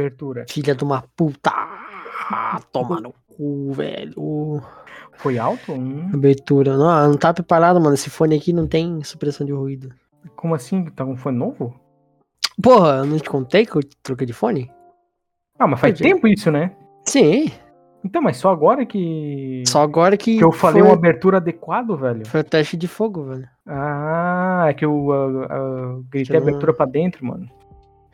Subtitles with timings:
[0.00, 0.44] Abertura.
[0.46, 1.50] Filha de uma puta.
[2.70, 4.62] Toma no cu, velho.
[5.14, 5.72] Foi alto?
[5.72, 6.76] Hum, Abertura.
[6.76, 7.94] Não, não tá preparado, mano.
[7.94, 9.90] Esse fone aqui não tem supressão de ruído.
[10.36, 10.84] como assim?
[10.90, 11.74] Tá com fone novo?
[12.62, 14.70] Porra, eu não te contei que eu troquei de fone?
[15.58, 16.72] Ah, mas faz tempo isso, né?
[17.06, 17.50] Sim.
[18.04, 19.62] Então, mas só agora que.
[19.66, 20.36] Só agora que.
[20.36, 22.26] que eu falei foi, uma abertura adequado, velho.
[22.26, 23.48] foi o teste de fogo, velho.
[23.66, 27.48] Ah, é que eu ah, ah, gritei Eu não- abertura pra dentro, mano.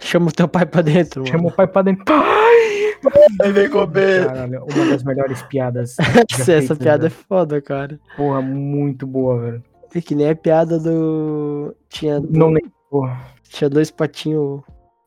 [0.03, 1.33] Chama o teu pai pra dentro, mano.
[1.33, 2.05] Chama o pai pra dentro.
[2.05, 2.93] Pai!
[3.41, 4.27] Aí vem comer.
[4.27, 5.97] Caralho, uma das melhores piadas.
[6.31, 7.23] já Essa, piada é velho.
[7.29, 7.99] foda, cara.
[8.17, 9.63] Porra, muito boa, velho.
[9.95, 11.75] É que nem a piada do.
[11.89, 12.63] Tinha, Não nem.
[12.91, 13.21] Porra.
[13.45, 14.61] tinha dois patinhos,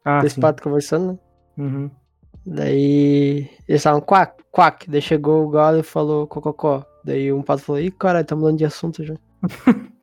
[0.04, 0.42] Ah, dois sim.
[0.42, 1.20] patos conversando, né?
[1.58, 1.92] Uhum.
[2.46, 4.90] Daí eles estavam quack, quack.
[4.90, 6.86] Daí chegou o galo e falou cococó.
[7.04, 9.16] Daí um pato falou, ih, caralho, tá mudando de assunto já.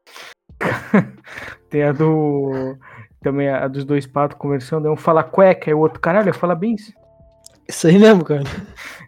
[1.71, 2.77] Tem a do.
[3.23, 4.91] Também a dos dois patos conversando.
[4.91, 6.93] Um fala cueca e o outro, caralho, fala bem isso.
[7.69, 8.43] Isso aí mesmo, cara.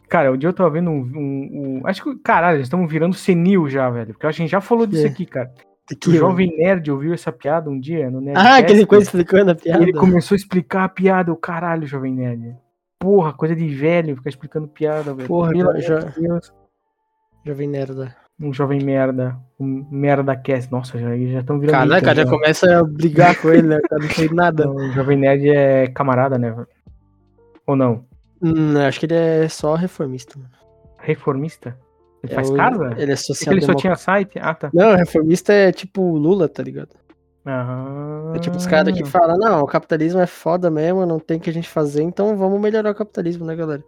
[0.09, 1.01] Cara, um dia eu tava vendo um.
[1.01, 4.13] um- um- acho que, caralho, estamos virando senil já, velho.
[4.15, 5.09] Porque a gente já falou disso É.
[5.11, 5.53] aqui, cara.
[5.91, 6.13] Aqui, o.
[6.15, 8.39] Jovem Nerd ouviu essa piada um dia no Nerd.
[8.39, 9.81] Ah, aquele coisa explicando a piada.
[9.81, 11.33] E ele começou a explicar a piada.
[11.33, 12.57] O caralho, Jovem Nerd.
[13.01, 15.29] Porra, coisa de velho ficar explicando piada, velho.
[15.29, 16.53] Porra, amor já- de Deus.
[17.45, 18.17] Jovem Nerda.
[18.41, 19.37] Um jovem merda.
[19.61, 20.71] Um merda cast.
[20.73, 21.73] Nossa, já estão virando.
[21.79, 22.31] Cara, hater, cara, já já.
[22.31, 23.81] começa a brigar com ele, né?
[23.89, 24.69] Cara, não sei nada.
[24.71, 26.55] O Jovem Nerd é camarada, né?
[27.67, 28.05] Ou não?
[28.43, 30.39] Hum, acho que ele é só reformista.
[30.99, 31.79] Reformista?
[32.23, 32.95] Ele É faz o- casa?
[32.99, 34.39] Ele é social ele só tinha site?
[34.41, 34.71] Ah, tá.
[34.75, 36.91] Não, reformista é tipo Lula, tá ligado?
[37.47, 41.37] Ah, É tipo os caras que falam, não, o capitalismo é foda mesmo, não tem
[41.37, 43.85] o que a gente fazer, então vamos melhorar o capitalismo, né, galera?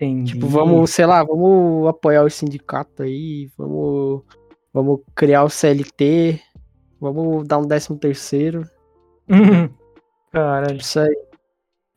[0.00, 0.34] Entendi.
[0.34, 4.22] Tipo, vamos, sei lá, vamos apoiar o sindicato aí, vamos,
[4.72, 6.40] vamos criar o CLT,
[7.00, 8.64] vamos dar um décimo terceiro,
[10.32, 11.16] Caralho, isso aí.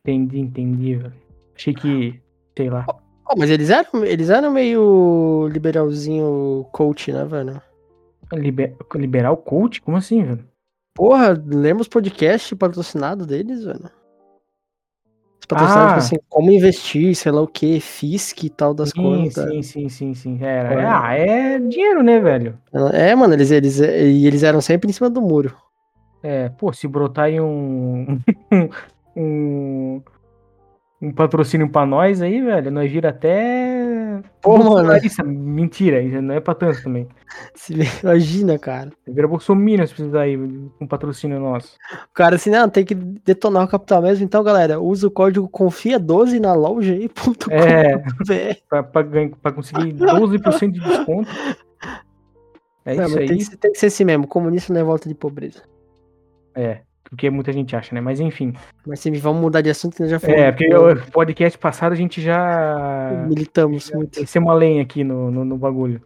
[0.04, 1.14] entendi, entendi, velho.
[1.54, 2.20] Achei que,
[2.56, 2.86] sei lá.
[3.28, 7.60] Oh, mas eles eram, eles eram meio liberalzinho coach, né, velho?
[8.32, 8.76] Liber...
[8.94, 9.80] Liberar o coach?
[9.80, 10.44] Como assim, velho?
[10.94, 13.90] Porra, lembra os podcasts patrocinados deles, velho?
[15.42, 15.96] Os patrocinados, Ah.
[15.96, 19.34] assim, como investir, sei lá o que, FISC e tal das Sim, contas.
[19.34, 20.38] sim, sim, sim, sim.
[20.40, 20.70] Era.
[20.70, 21.00] Olha.
[21.00, 22.56] Ah, é dinheiro, né, velho?
[22.92, 25.52] É, mano, eles, eles, e eles eram sempre em cima do muro.
[26.22, 28.20] É, pô, se brotar aí um.
[29.16, 30.00] um.
[31.00, 33.71] Um patrocínio pra nós aí, velho, nós vira até.
[34.42, 34.70] Pô, mano.
[34.70, 35.22] bolsonarista.
[35.22, 37.06] Mentira, isso não é pra tanto também.
[38.02, 38.90] Imagina, cara.
[39.06, 41.76] Vira Bolsonaro se precisar aí, um patrocínio nosso.
[42.10, 44.24] O cara assim, não, tem que detonar o capital mesmo.
[44.24, 47.08] Então, galera, usa o código confia12 na loja aí.
[47.08, 47.98] ponto É,
[48.68, 49.04] pra, pra,
[49.40, 51.30] pra conseguir 12% de desconto.
[52.84, 53.46] É Não, isso mas tem, aí.
[53.46, 54.26] que tem que ser assim mesmo.
[54.26, 55.62] Comunista não é volta de pobreza.
[56.54, 56.80] É,
[57.12, 58.00] porque muita gente acha, né?
[58.00, 58.54] Mas enfim.
[58.86, 60.40] Mas sim, vamos mudar de assunto nós já falamos.
[60.42, 63.26] É, porque o podcast passado a gente já.
[63.28, 64.18] Militamos muito.
[64.18, 66.00] Desceu uma lenha aqui no, no, no bagulho.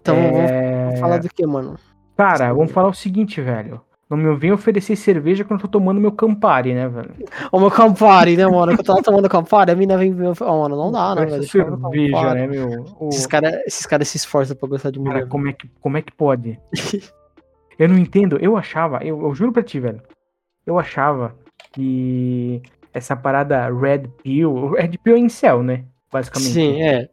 [0.00, 1.76] Então, vamos É, falar do que, mano?
[2.16, 3.80] Cara, vamos falar o seguinte, velho.
[4.10, 7.10] Não me vem oferecer cerveja quando eu tô tomando meu Campari, né, velho?
[7.52, 8.74] Ô, meu Campari, né, mano?
[8.74, 10.12] Que eu tava tomando Campari, a mina vem.
[10.12, 11.44] Ô, mano, não dá, né, velho?
[11.44, 12.84] Cerveja, né, meu?
[12.98, 15.28] O- Esses caras esses cara se esforçam pra gostar de Cara, mulher.
[15.28, 16.58] como é, que, como é que pode?
[17.78, 18.38] Eu não entendo.
[18.40, 20.02] Eu achava, eu, eu juro pra ti, velho.
[20.68, 21.34] Eu achava
[21.72, 22.60] que
[22.92, 24.70] essa parada Red Pill.
[24.76, 25.84] Red Pill é incel, né?
[26.12, 26.52] Basicamente.
[26.52, 27.08] Sim, é.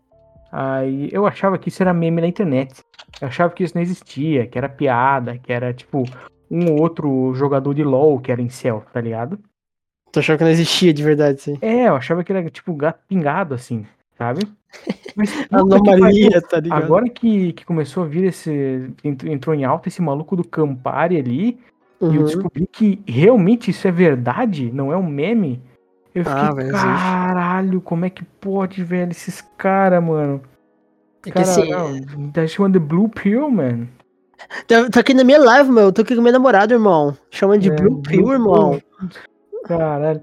[0.52, 2.82] Aí eu achava que isso era meme na internet.
[3.22, 6.04] Eu achava que isso não existia, que era piada, que era tipo
[6.52, 9.40] um ou outro jogador de LOL que era incel, tá ligado?
[10.12, 11.58] Tô achando que não existia de verdade, sim.
[11.62, 13.86] É, eu achava que era tipo gato pingado, assim,
[14.18, 14.42] sabe?
[15.16, 16.84] Mas que Anomalia, tá ligado?
[16.84, 18.94] Agora que, que começou a vir esse.
[19.04, 21.58] ent- Entrou em alta esse maluco do Campari ali,
[22.02, 22.24] e eu Uhum.
[22.26, 25.62] descobri que realmente isso é verdade, não é um meme.
[26.14, 26.86] Eu fiquei, Ah, velho, existe.
[26.86, 30.42] caralho, como é que pode, velho, esses caras, mano?
[31.26, 31.70] É que assim,
[32.34, 33.88] tá chamando de Blue Pill, man.
[34.68, 35.92] tá, tá aqui na minha live, meu.
[35.92, 37.18] Tô aqui com meu namorado, irmão.
[37.32, 38.80] Chamando de É, Blue Pill, irmão.
[39.66, 40.22] Caralho.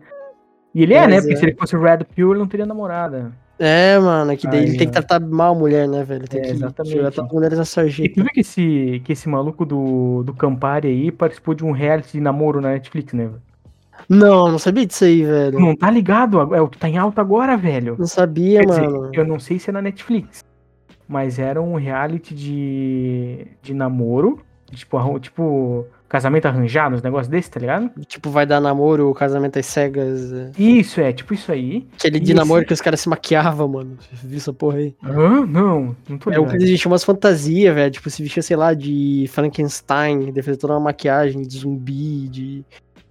[0.75, 1.17] E ele é, né?
[1.17, 1.37] Mas Porque é.
[1.38, 3.32] se ele fosse Red Pill, ele não teria namorada.
[3.64, 6.26] É, mano, que daí Aí, ele tem que tratar mal a mulher, né, velho?
[6.26, 6.97] Tem É, que exatamente.
[6.97, 8.14] todas as mulheres na E sarjeta.
[8.14, 12.12] tu viu que esse, que esse maluco do, do Campari aí participou de um reality
[12.14, 13.26] de namoro na Netflix, né?
[13.26, 13.43] velho?
[14.09, 15.61] Não, não sabia disso aí, velho.
[15.61, 16.41] Não tá ligado?
[16.56, 17.94] É o que tá em alta agora, velho.
[17.97, 19.11] Não sabia, Quer dizer, mano.
[19.14, 20.44] eu não sei se é na Netflix.
[21.06, 24.41] Mas era um reality de, de namoro.
[24.73, 27.91] Tipo, tipo, casamento arranjado, uns negócios desse, tá ligado?
[28.06, 30.31] Tipo, vai dar namoro, casamento às cegas.
[30.31, 30.50] é.
[30.59, 31.88] Isso, é, tipo isso aí.
[31.97, 32.35] Aquele de Isso.
[32.37, 33.97] namoro que os caras se maquiavam, mano.
[34.23, 34.94] Viu essa porra aí?
[35.03, 35.47] Hã?
[35.47, 36.50] Não, não tô É ligado.
[36.50, 37.91] que eles vestiam umas fantasias, velho.
[37.91, 42.64] Tipo, se vestia, sei lá, de Frankenstein, de fazer toda uma maquiagem, de zumbi, de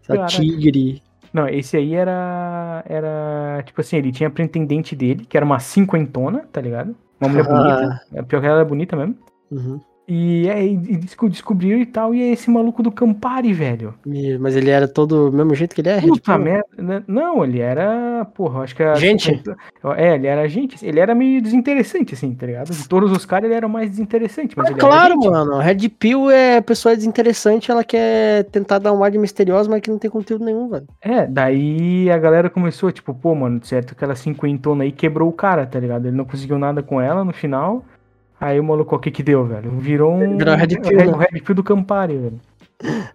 [0.07, 1.01] lá, tigre.
[1.33, 2.83] Não, esse aí era.
[2.87, 3.63] Era.
[3.65, 6.95] Tipo assim, ele tinha a pretendente dele, que era uma cinquentona, tá ligado?
[7.19, 8.01] Uma mulher bonita.
[8.13, 9.15] É Pior que ela era bonita mesmo.
[9.49, 9.79] Uhum.
[10.13, 13.93] E e desco- descobriu e tal, e é esse maluco do Campari, velho.
[14.41, 15.99] Mas ele era todo do mesmo jeito que ele é?
[15.99, 16.65] Red Puta merda.
[16.77, 17.01] né?
[17.07, 18.25] Não, ele era.
[18.35, 18.95] Porra, acho que era.
[18.95, 19.41] Gente?
[19.95, 20.85] É, ele era gente.
[20.85, 22.71] Ele era meio desinteressante, assim, tá ligado?
[22.71, 24.53] De todos os caras, ele era o mais desinteressante.
[24.57, 25.59] Mas É ele claro, mano.
[25.59, 29.89] Red Pill é pessoa desinteressante, ela quer tentar dar um ar de misteriosa, mas que
[29.89, 30.87] não tem conteúdo nenhum, velho.
[31.01, 35.65] É, daí a galera começou, tipo, pô, mano, certo, aquela cinquentona aí quebrou o cara,
[35.65, 36.07] tá ligado?
[36.07, 37.85] Ele não conseguiu nada com ela no final.
[38.41, 39.69] Aí o maluco, o que que deu, velho?
[39.77, 40.35] Virou um.
[40.35, 41.27] Virou Red Pill, Red, né?
[41.31, 42.39] Red Pill do Campari, velho.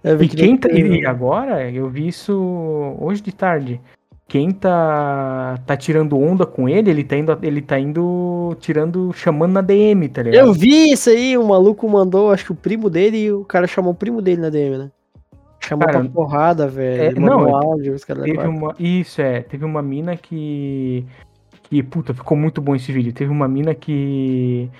[0.04, 3.80] É, E quem tá, e agora, eu vi isso hoje de tarde.
[4.28, 9.52] Quem tá tá tirando onda com ele, ele tá indo, ele tá indo tirando, chamando
[9.54, 10.46] na DM, tá ligado?
[10.46, 13.66] Eu vi isso aí, o maluco mandou, acho que o primo dele, e o cara
[13.66, 14.90] chamou o primo dele na DM, né?
[15.60, 17.02] Chamou Cara, pra porrada, velho.
[17.02, 18.74] é, não, um áudio, os caras Teve uma.
[18.78, 19.42] Isso, é.
[19.42, 21.04] Teve uma mina que.
[21.64, 23.12] Que, puta, ficou muito bom esse vídeo.
[23.12, 24.70] Teve uma mina que.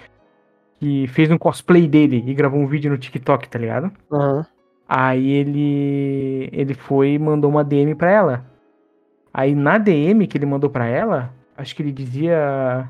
[0.79, 3.91] Que fez um cosplay dele e gravou um vídeo no TikTok, tá ligado?
[4.13, 4.47] Aham.
[4.89, 6.49] Aí ele.
[6.53, 8.45] Ele foi e mandou uma DM pra ela.
[9.33, 12.89] Aí na DM que ele mandou pra ela, acho que ele dizia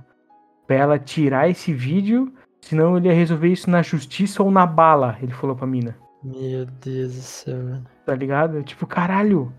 [0.66, 5.16] pra ela tirar esse vídeo, senão ele ia resolver isso na justiça ou na bala.
[5.22, 5.96] Ele falou pra mina.
[6.22, 7.82] Meu Deus do céu, velho.
[8.04, 8.62] tá ligado?
[8.64, 9.52] Tipo, caralho.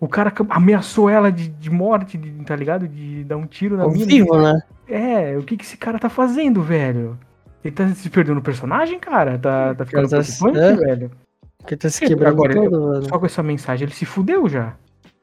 [0.00, 2.86] O cara ca- ameaçou ela de, de morte, de- tá ligado?
[2.88, 4.04] De dar um tiro na Ao mina.
[4.06, 4.60] vivo, né?
[4.88, 7.18] É, o que que esse cara tá fazendo, velho?
[7.64, 9.38] Ele tá se perdendo no personagem, cara?
[9.38, 10.72] Tá, tá ficando tá- preocupante, é.
[10.74, 11.10] velho?
[11.58, 13.08] Porque tá se quebrando Agora, todo, velho.
[13.08, 14.74] Só com essa mensagem ele se fudeu já,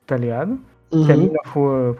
[0.05, 0.59] tá ligado?
[0.91, 1.21] Se a Uhum.
[1.21, 1.95] mina for.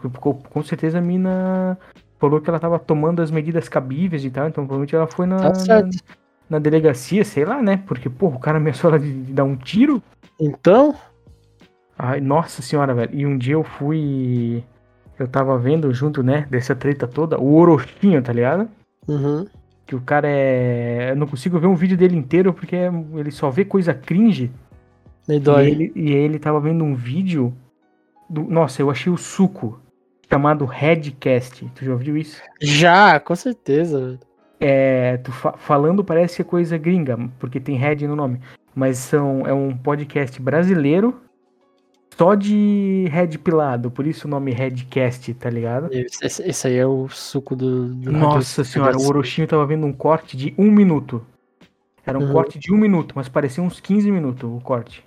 [0.50, 1.78] Com, certeza a mina
[2.20, 5.52] falou que ela tava tomando as medidas cabíveis e tal, então provavelmente ela foi na,
[5.52, 5.90] Tá na,
[6.50, 7.82] na delegacia, sei lá, né?
[7.88, 10.02] Porque, porra, o cara ameaçou ela de, de dar um tiro.
[10.40, 10.96] Então,
[11.98, 13.12] Ai, nossa senhora, velho.
[13.14, 14.64] E um dia eu fui.
[15.18, 18.68] Eu tava vendo junto, né, dessa treta toda, o Orochinho, tá ligado?
[19.08, 19.48] uhum.
[19.86, 21.12] Que o cara é.
[21.12, 24.52] Eu não consigo ver um vídeo dele inteiro porque ele só vê coisa cringe.
[25.28, 25.68] E dói.
[25.68, 27.54] ele, e ele tava vendo um vídeo.
[28.30, 28.44] Do...
[28.44, 29.80] Nossa, eu achei o suco.
[30.30, 31.72] Chamado Redcast.
[31.76, 32.42] Tu já ouviu isso?
[32.60, 34.20] Já, com certeza.
[34.60, 38.40] É, tu fa- falando parece que é coisa gringa, porque tem Red no nome.
[38.74, 41.22] Mas são, é um podcast brasileiro
[42.18, 45.90] só de Red pilado, por isso o nome Redcast, tá ligado?
[45.92, 47.88] Esse, esse aí é o suco do.
[47.90, 51.26] do Nossa senhora, o Orochinho tava vendo um corte de um minuto.
[52.06, 52.32] Era um Uhum.
[52.34, 55.04] corte de um minuto, mas parecia uns 15 minutos o corte.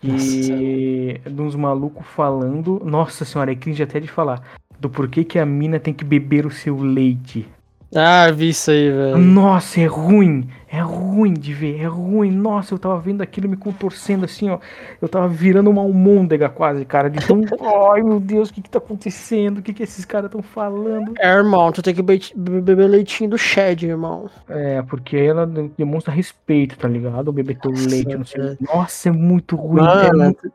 [0.00, 1.20] Que.
[1.24, 2.80] De uns malucos falando.
[2.84, 4.42] Nossa senhora, é cringe até de falar.
[4.78, 7.48] Do porquê que a mina tem que beber o seu leite.
[7.94, 9.16] Ah, vi isso aí, velho.
[9.18, 10.46] Nossa, é ruim.
[10.70, 12.30] É ruim de ver, é ruim.
[12.30, 14.58] Nossa, eu tava vendo aquilo me contorcendo assim, ó.
[15.00, 17.08] Eu tava virando uma almôndega quase, cara.
[17.08, 17.40] De tão.
[17.94, 19.58] Ai, meu Deus, o que que tá acontecendo?
[19.58, 21.14] O que que esses caras estão falando?
[21.18, 24.28] É, irmão, tu tem que be- beber o leitinho do Shed, irmão.
[24.50, 27.32] É, porque ela de- demonstra respeito, tá ligado?
[27.32, 28.42] Beber teu leite, não sei.
[28.42, 28.56] é.
[28.60, 29.80] Nossa, é muito ruim.
[29.80, 30.52] é Mano, muito...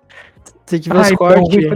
[0.67, 1.55] tem que ver os Ai, tão cortes.
[1.57, 1.69] ele.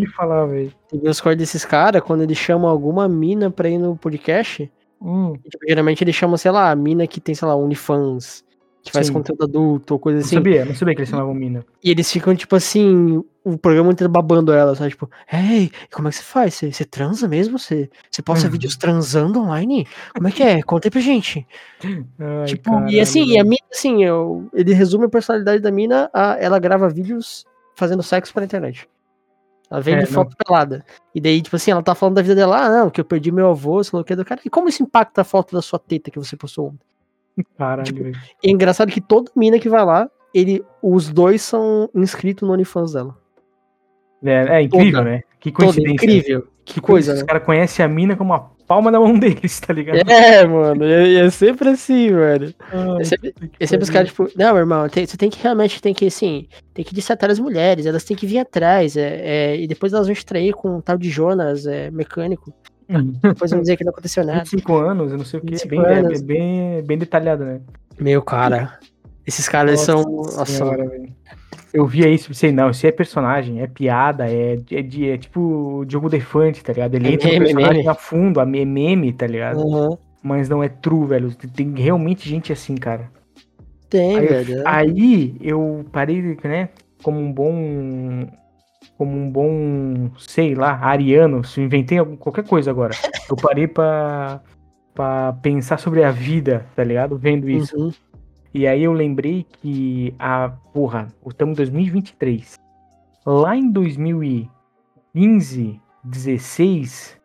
[0.92, 3.96] Tem que ver os cortes desses caras quando eles chamam alguma mina pra ir no
[3.96, 4.72] podcast.
[5.02, 8.44] Hum, Tipo, geralmente eles chamam, sei lá, a mina que tem, sei lá, OnlyFans,
[8.84, 9.14] que faz Sim.
[9.14, 10.36] conteúdo adulto ou coisa não assim.
[10.36, 11.66] sabia, não sabia que eles chamavam mina.
[11.84, 14.90] E eles ficam, tipo assim, o programa inteiro babando ela, sabe?
[14.92, 16.54] Tipo, ei, como é que você faz?
[16.56, 17.60] Você, você transa mesmo?
[17.60, 18.52] Você, você posta Uhum.
[18.52, 19.86] vídeos transando online?
[20.14, 20.62] Como é que é?
[20.64, 21.46] Conta aí pra gente.
[22.20, 25.72] Ai, tipo, e caralho, assim, e a mina, assim, eu, ele resume a personalidade da
[25.72, 27.46] mina, a, ela grava vídeos
[27.76, 28.88] fazendo sexo pra internet.
[29.70, 30.86] Ela vende É, não- foto pelada.
[31.14, 33.32] E daí, tipo assim, ela tá falando da vida dela, ah, não, que eu perdi
[33.32, 34.40] meu avô, sei lá o que do cara.
[34.46, 36.80] E como isso impacta a foto da sua teta que você postou ontem?
[37.58, 42.48] Caralho, tipo, é engraçado que toda mina que vai lá, ele, os dois são inscritos
[42.48, 43.16] no OnlyFans dela.
[44.24, 45.04] É, é incrível, Toda.
[45.12, 45.22] né?
[45.40, 45.94] Que Toda, coincidência.
[45.94, 46.48] incrível.
[46.66, 47.26] Que coisa, Os né?
[47.26, 50.10] caras conhecem a mina como a palma da mão deles, tá ligado?
[50.10, 52.54] É, mano, é, é sempre assim, velho.
[52.72, 55.82] Ai, É sempre, é sempre os caras, tipo, não, irmão, tem- você tem que realmente,
[55.82, 59.22] tem que, assim, tem que dissetar as mulheres, elas têm que vir atrás, é,
[59.54, 62.54] é, e depois elas vão extrair com um tal de Jonas, é, mecânico,
[63.22, 64.40] depois vão dizer que não aconteceu nada.
[64.44, 67.62] 25 anos, eu não sei o que, 25 bem, é, bem, bem detalhado, né?
[68.00, 68.78] Meu, cara,
[69.26, 71.14] esses caras eles são, nossa, Senhora, velho.
[71.74, 75.18] Eu via isso e pensei, não, isso é personagem, é piada, é, é, de- é
[75.18, 76.96] tipo Diogo Defante, tá ligado?
[76.96, 79.60] Ele É entra no meme, personagem a fundo, a me- meme, tá ligado?
[79.60, 79.98] Aham.
[80.24, 81.34] Mas não é true, velho.
[81.36, 83.10] Tem realmente gente assim, cara.
[83.90, 84.64] tem, Aí, velho, é.
[84.66, 86.70] aí eu parei, né,
[87.04, 88.28] como um bom.
[88.98, 92.96] Como um bom, sei lá, ariano, se eu inventei qualquer coisa agora.
[93.30, 94.42] Eu parei pra,
[94.96, 97.16] pra pensar sobre a vida, tá ligado?
[97.16, 97.78] Vendo isso.
[97.78, 97.92] Uhum.
[98.58, 100.50] E aí eu lembrei que a.
[100.74, 102.60] Porra, estamos em 2023.
[103.24, 103.72] Lá em
[105.14, 107.22] 15, 16,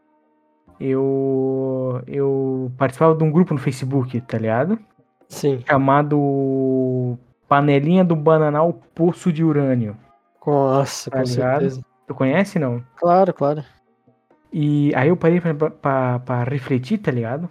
[0.78, 4.78] eu, eu participava de um grupo no Facebook, tá ligado?
[5.26, 5.64] Sim.
[5.66, 9.96] Chamado Panelinha do Bananal Poço de Urânio.
[10.46, 11.60] Nossa, Tá com ligado?
[11.60, 11.82] certeza.
[12.08, 12.84] Tu conhece, não?
[12.96, 13.64] Claro, claro.
[14.52, 17.48] E aí eu parei pra, pra, pra refletir, tá ligado?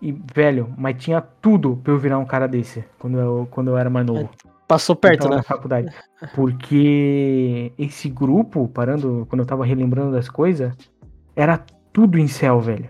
[0.00, 3.78] E, velho, mas tinha tudo pra eu virar um cara desse quando eu, quando eu
[3.78, 4.28] era mais novo.
[4.66, 5.36] Passou perto, Então, né?
[5.36, 5.94] na faculdade.
[6.34, 10.72] Porque esse grupo, parando, quando eu tava relembrando das coisas,
[11.36, 11.58] era
[11.92, 12.88] tudo em céu, velho.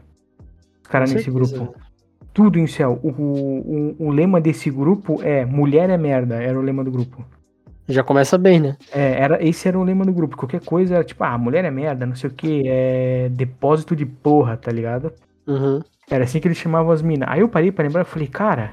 [0.83, 1.75] Os caras nesse certeza, grupo.
[2.33, 2.99] Tudo em céu.
[3.03, 6.91] O, o, o, o lema desse grupo é mulher é merda, era o lema do
[6.91, 7.25] grupo.
[7.87, 8.77] Já começa bem, né?
[8.93, 10.37] É, era, esse era o lema do grupo.
[10.37, 14.07] Qualquer coisa era tipo, ah, mulher é merda, não sei o que, é depósito de
[14.07, 15.13] porra, tá ligado?
[15.47, 15.83] Uhum.
[16.11, 17.29] Era assim que eles chamavam as minas.
[17.31, 18.73] Aí eu parei pra lembrar e falei, cara,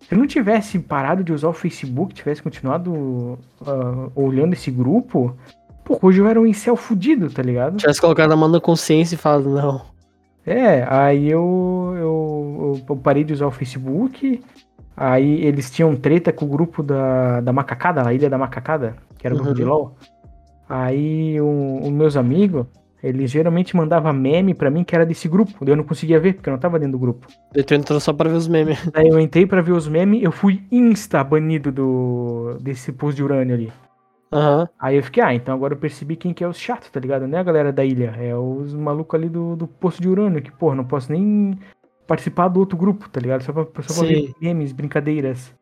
[0.00, 5.36] se eu não tivesse parado de usar o Facebook, tivesse continuado ah, olhando esse grupo,
[5.84, 7.76] pô, hoje eu era um incel fudido, tá ligado?
[7.76, 9.82] Tivesse colocado a mão na consciência e falado, não.
[10.46, 14.42] É, aí eu, eu, eu parei de usar o Facebook.
[14.96, 19.26] Aí eles tinham treta com o grupo da, da Macacada, a Ilha da Macacada, que
[19.26, 19.56] era o grupo Uhum.
[19.56, 19.96] de LOL.
[20.68, 22.66] Aí o- os meus amigos,
[23.04, 25.52] eles geralmente mandavam meme pra mim que era desse grupo.
[25.66, 27.26] Eu não conseguia ver, porque eu não tava dentro do grupo.
[27.52, 28.78] Daí tu entrou só pra ver os memes.
[28.92, 33.22] Daí eu entrei pra ver os memes, eu fui insta banido do, desse posto de
[33.22, 33.72] urânio ali.
[34.32, 34.68] Aham.
[34.80, 37.26] Aí eu fiquei, ah, então agora eu percebi quem que é os chatos, tá ligado?
[37.28, 40.42] Não é a galera da ilha, é os malucos ali do, do posto de urânio,
[40.42, 41.56] que, porra, não posso nem
[42.06, 43.42] participar do outro grupo, tá ligado?
[43.42, 45.54] Só pra, só pra ver memes, brincadeiras.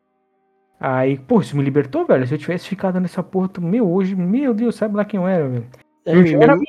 [0.79, 2.27] Aí, pô, isso me libertou, velho.
[2.27, 5.47] Se eu tivesse ficado nessa porra, meu, hoje, meu Deus, sabe lá quem eu era,
[5.47, 5.65] velho?
[6.05, 6.65] É, Eu já era mesmo-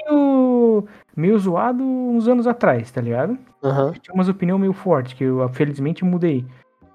[0.55, 0.85] meio,
[1.17, 3.39] meio zoado uns anos atrás, tá ligado?
[3.63, 3.93] Aham.
[4.01, 6.45] Tinha umas opiniões meio fortes, que eu, felizmente, mudei.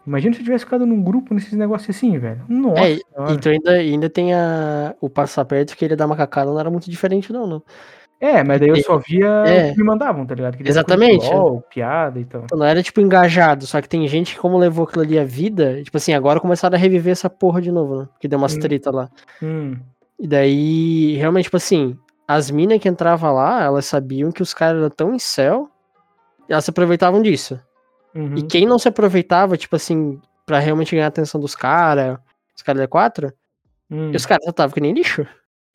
[0.08, 2.42] Imagina se eu tivesse ficado num grupo nesses negócios assim, velho.
[2.48, 2.94] Nossa É.
[3.34, 6.70] E tu ainda, ainda tem a, o passar perto que ele dá macacada não era
[6.70, 7.63] muito diferente, não, não.
[8.22, 9.70] É, mas daí eu só via É.
[9.70, 10.58] o que me mandavam, tá ligado?
[10.58, 11.25] Que Exatamente.
[11.32, 12.48] LOL, piada e tal.
[12.51, 15.82] Não era, tipo, engajado, só que tem gente que, como levou aquilo ali a vida,
[15.84, 18.08] tipo assim, agora começaram a reviver essa porra de novo, né?
[18.12, 18.60] Porque deu umas Hum.
[18.60, 19.10] treta lá.
[19.42, 19.78] Hum,
[20.20, 21.96] E daí, realmente, tipo assim,
[22.30, 25.68] as minas que entravam lá, elas sabiam que os caras eram tão em céu,
[26.48, 27.60] elas se aproveitavam disso.
[28.16, 32.20] uhum, E quem não se aproveitava, tipo assim, pra realmente ganhar a atenção dos caras,
[32.56, 33.34] os caras da 4,
[33.90, 34.12] hum.
[34.14, 35.26] e os caras estavam que nem lixo.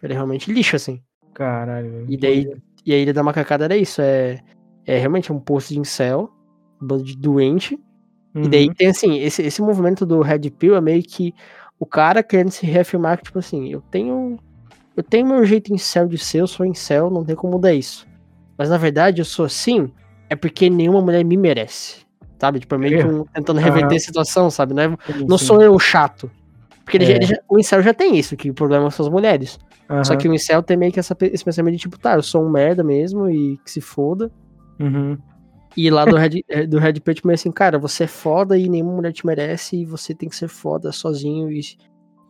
[0.03, 1.03] Ele é realmente lixo, assim.
[1.35, 2.07] Caralho, velho.
[2.09, 2.47] E daí,
[2.87, 4.41] e a Ilha da Macacada era isso, é,
[4.87, 6.31] é realmente um posto de incel,
[6.81, 7.79] um bando de doente,
[8.43, 11.35] E daí Uhum, tem assim, esse, esse movimento do Red Pill é meio que
[11.79, 14.39] o cara querendo se reafirmar que, tipo assim, eu tenho.
[14.97, 17.55] Eu tenho meu jeito em céu de ser, eu sou em céu, não tem como
[17.55, 18.07] mudar isso.
[18.57, 19.91] Mas na verdade eu sou assim,
[20.31, 22.05] é porque nenhuma mulher me merece.
[22.39, 22.61] Sabe?
[22.61, 23.97] Tipo, é meio que um, tentando reverter Aham.
[23.97, 24.75] a situação, sabe?
[24.75, 24.97] Não, é-
[25.27, 26.31] não sou eu o chato.
[26.85, 27.17] Porque ele já- É.
[27.17, 29.59] ele já- o incel já tem isso, que o problema são as mulheres.
[30.03, 32.23] Só Aham, que o incel tem meio que essa, esse pensamento de tipo, tá, eu
[32.23, 34.31] sou um merda mesmo e que se foda.
[34.79, 35.17] uhum.
[35.77, 38.57] E lá do Red, eh, do Red Pill, tipo, meio assim, cara, você é foda
[38.57, 41.61] e nenhuma mulher te merece e você tem que ser foda sozinho e,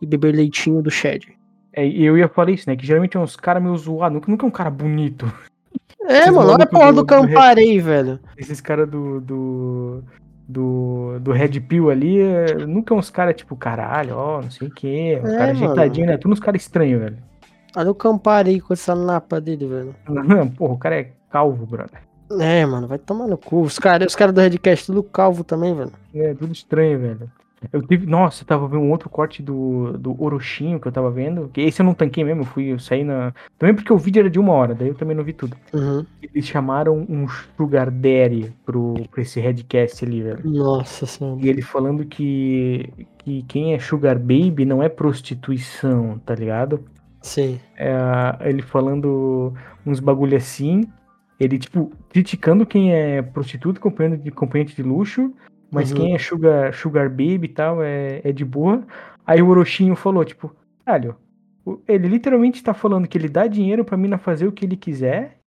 [0.01, 1.27] e beber leitinho do Shed.
[1.75, 2.75] É, eu ia falar isso, né?
[2.75, 5.31] Que geralmente é uns caras meio zoados, nunca, nunca é um cara bonito.
[6.07, 8.19] É, Esses mano, olha a porra do- do Camparei, velho.
[8.37, 10.03] Esses caras do, do,
[10.47, 14.67] do, do Red Pill ali, é, nunca é uns caras tipo, caralho, ó, não sei
[14.67, 15.19] o quê.
[15.23, 15.71] Os É, caras mano.
[15.73, 16.17] ajeitadinhos, né?
[16.17, 17.17] Tudo uns caras estranhos, velho.
[17.75, 19.95] Olha o Camparei com essa napa dele, velho.
[20.07, 21.99] Não, porra, o cara é calvo, brother.
[22.39, 23.61] É, mano, vai tomar no cu.
[23.61, 25.91] Os caras os cara do Redcast, tudo calvo também, velho.
[26.13, 27.31] É, tudo estranho, velho.
[27.71, 28.05] Eu tive.
[28.05, 31.49] Nossa, eu tava vendo um outro corte do, do Orochinho que eu tava vendo.
[31.53, 33.33] Que esse eu não tanquei mesmo, eu fui, eu saí na.
[33.57, 35.55] Também porque o vídeo era de uma hora, daí eu também não vi tudo.
[35.73, 36.05] Uhum.
[36.21, 40.41] Eles chamaram um Sugar Daddy pro, pro esse Redcast ali, velho.
[40.43, 41.39] Nossa senhora.
[41.41, 46.83] E ele falando que, que quem é Sugar Baby não é prostituição, tá ligado?
[47.21, 47.59] Sim.
[47.75, 47.91] É,
[48.41, 49.53] ele falando
[49.85, 50.83] uns bagulho assim.
[51.39, 55.33] Ele, tipo, criticando quem é prostituta, acompanhante de, acompanhante de luxo.
[55.71, 55.97] Mas Uhum.
[55.97, 58.85] quem é sugar, sugar Baby e tal é, é de boa.
[59.25, 60.55] Aí o Orochinho falou, tipo,
[60.85, 61.15] caralho,
[61.87, 65.39] ele literalmente tá falando que ele dá dinheiro pra mina fazer o que ele quiser.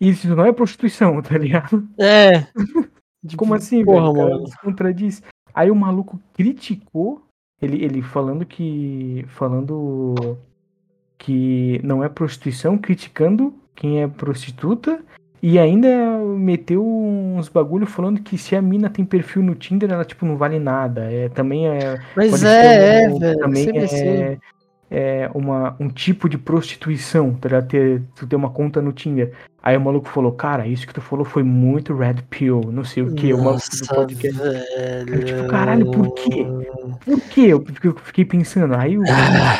[0.00, 1.86] E isso não é prostituição, tá ligado?
[1.98, 2.46] É.
[3.36, 4.30] Como assim, porra, velho?
[4.30, 4.50] Mano.
[4.62, 5.22] contradiz.
[5.52, 7.22] Aí o maluco criticou
[7.60, 9.24] ele, ele falando que.
[9.28, 10.38] Falando
[11.16, 15.04] que não é prostituição, criticando quem é prostituta.
[15.42, 15.88] E ainda
[16.36, 20.36] meteu uns bagulho falando que se a mina tem perfil no Tinder, ela tipo não
[20.36, 21.02] vale nada.
[21.12, 21.98] É, também é.
[22.16, 23.38] Mas é, um- é, velho.
[23.38, 23.96] Também Sempre assim.
[24.06, 24.38] é,
[24.90, 27.68] é uma, um tipo de prostituição, tá ligado?
[27.68, 29.32] Ter, tu ter uma conta no Tinder.
[29.62, 33.02] Aí o maluco falou, cara, isso que tu falou foi muito red pill, não sei
[33.02, 34.40] o que, o maluco do podcast.
[35.06, 36.46] Eu, tipo, caralho, por quê?
[37.04, 37.40] Por quê?
[37.42, 38.74] Eu eu fiquei pensando.
[38.74, 39.02] Aí eu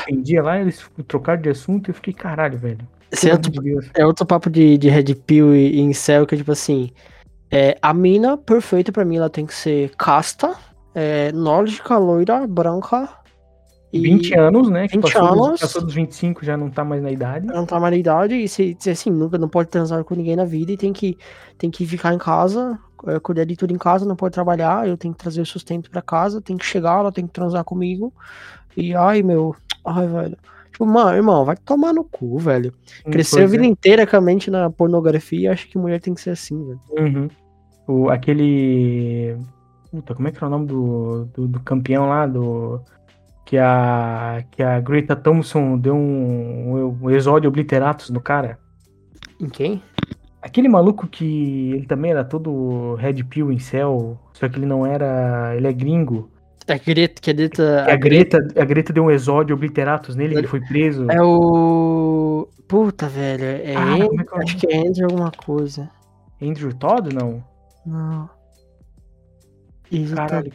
[0.08, 2.80] entendi lá, eles trocaram de assunto e eu fiquei, caralho, velho.
[3.10, 3.52] É outro,
[3.94, 6.90] é outro papo de, de Red Pill e, e Incel, que é tipo assim.
[7.50, 10.54] É, a mina perfeita pra mim, ela tem que ser casta,
[10.94, 13.08] é, nórdica, loira, branca.
[13.90, 14.86] E 20 anos, né?
[14.86, 15.50] 20 passou anos.
[15.52, 17.46] Dos, passou dos 25, já não tá mais na idade.
[17.46, 20.36] Não tá mais na idade, e se, se assim, nunca não pode transar com ninguém
[20.36, 21.16] na vida e tem que,
[21.56, 24.98] tem que ficar em casa, é, cuidar de tudo em casa, não pode trabalhar, eu
[24.98, 28.12] tenho que trazer o sustento pra casa, tem que chegar, ela tem que transar comigo.
[28.76, 30.36] E ai, meu, ai, velho.
[30.78, 32.72] Tipo, mano, irmão, vai tomar no cu, velho.
[33.10, 33.66] Cresceu a vida é.
[33.66, 36.80] inteira com a mente na pornografia, acho que mulher tem que ser assim, velho.
[36.90, 37.28] Uhum.
[37.88, 39.36] O, aquele.
[39.90, 42.28] Puta, como é que é o nome do, do, do, campeão lá?
[42.28, 42.80] Do.
[43.44, 44.44] Que a.
[44.52, 48.56] Que a Greta Thompson deu um, um exódio obliteratus no cara.
[49.40, 49.82] Em quem?
[50.40, 54.86] Aquele maluco que ele também era todo Red Pill em céu, só que ele não
[54.86, 55.56] era.
[55.56, 56.30] Ele é gringo.
[56.68, 57.84] A Greta, que a Greta.
[57.90, 61.10] A, Greta, a Greta deu um exódio obliteratus nele, ele foi preso.
[61.10, 62.46] É o.
[62.68, 63.44] Puta, velho.
[63.44, 64.42] É, ah, Andrew, é que é?
[64.42, 65.90] acho que é Andrew alguma coisa.
[66.40, 67.42] Andrew Todd, não?
[67.86, 68.28] Não.
[70.14, 70.52] Caralho.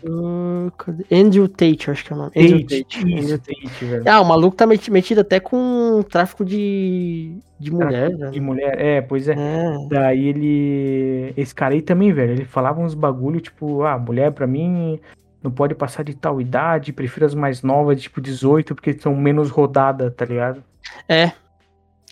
[1.11, 2.31] Andrew Tate, acho que é o nome.
[2.31, 2.99] Tate, Andrew Tate.
[2.99, 4.03] Andrew Tate, velho.
[4.05, 8.11] Ah, o maluco tá metido até com tráfico de, de mulher.
[8.29, 9.33] De mulher, é, pois é.
[9.33, 9.87] é.
[9.89, 11.33] Daí ele.
[11.35, 14.99] Esse cara aí também, velho, ele falava uns bagulho, tipo, ah, mulher pra mim
[15.43, 19.49] não pode passar de tal idade, prefiro as mais novas, tipo 18, porque são menos
[19.49, 20.63] rodadas, tá ligado?
[21.07, 21.31] É.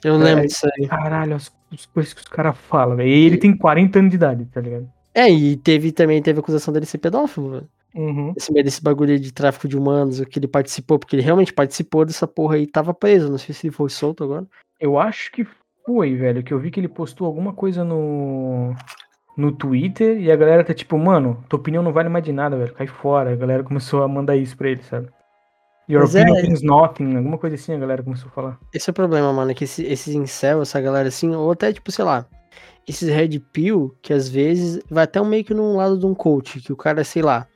[0.03, 0.87] Eu lembro é, disso aí.
[0.87, 3.09] Caralho, as, as coisas que os caras falam, velho.
[3.09, 4.89] E ele tem 40 anos de idade, tá ligado?
[5.13, 7.69] É, e teve também teve acusação dele ser pedófilo, velho.
[7.93, 8.33] Uhum.
[8.35, 12.05] Esse meio desse bagulho de tráfico de humanos, que ele participou, porque ele realmente participou
[12.05, 13.29] dessa porra aí, tava preso.
[13.29, 14.45] Não sei se ele foi solto agora.
[14.79, 15.45] Eu acho que
[15.85, 18.73] foi, velho, que eu vi que ele postou alguma coisa no
[19.41, 22.55] no Twitter e a galera tá tipo, mano, tua opinião não vale mais de nada,
[22.55, 23.33] velho, cai fora.
[23.33, 25.09] A galera começou a mandar isso pra ele, sabe?
[25.89, 26.41] Your Mas opinion é...
[26.43, 28.59] means nothing, alguma coisa assim a galera começou a falar.
[28.71, 31.73] Esse é o problema, mano, é que esse, esses incel, essa galera assim, ou até
[31.73, 32.25] tipo, sei lá,
[32.87, 36.13] esses red pill, que às vezes vai até um meio que num lado de um
[36.13, 37.47] coach, que o cara, sei lá,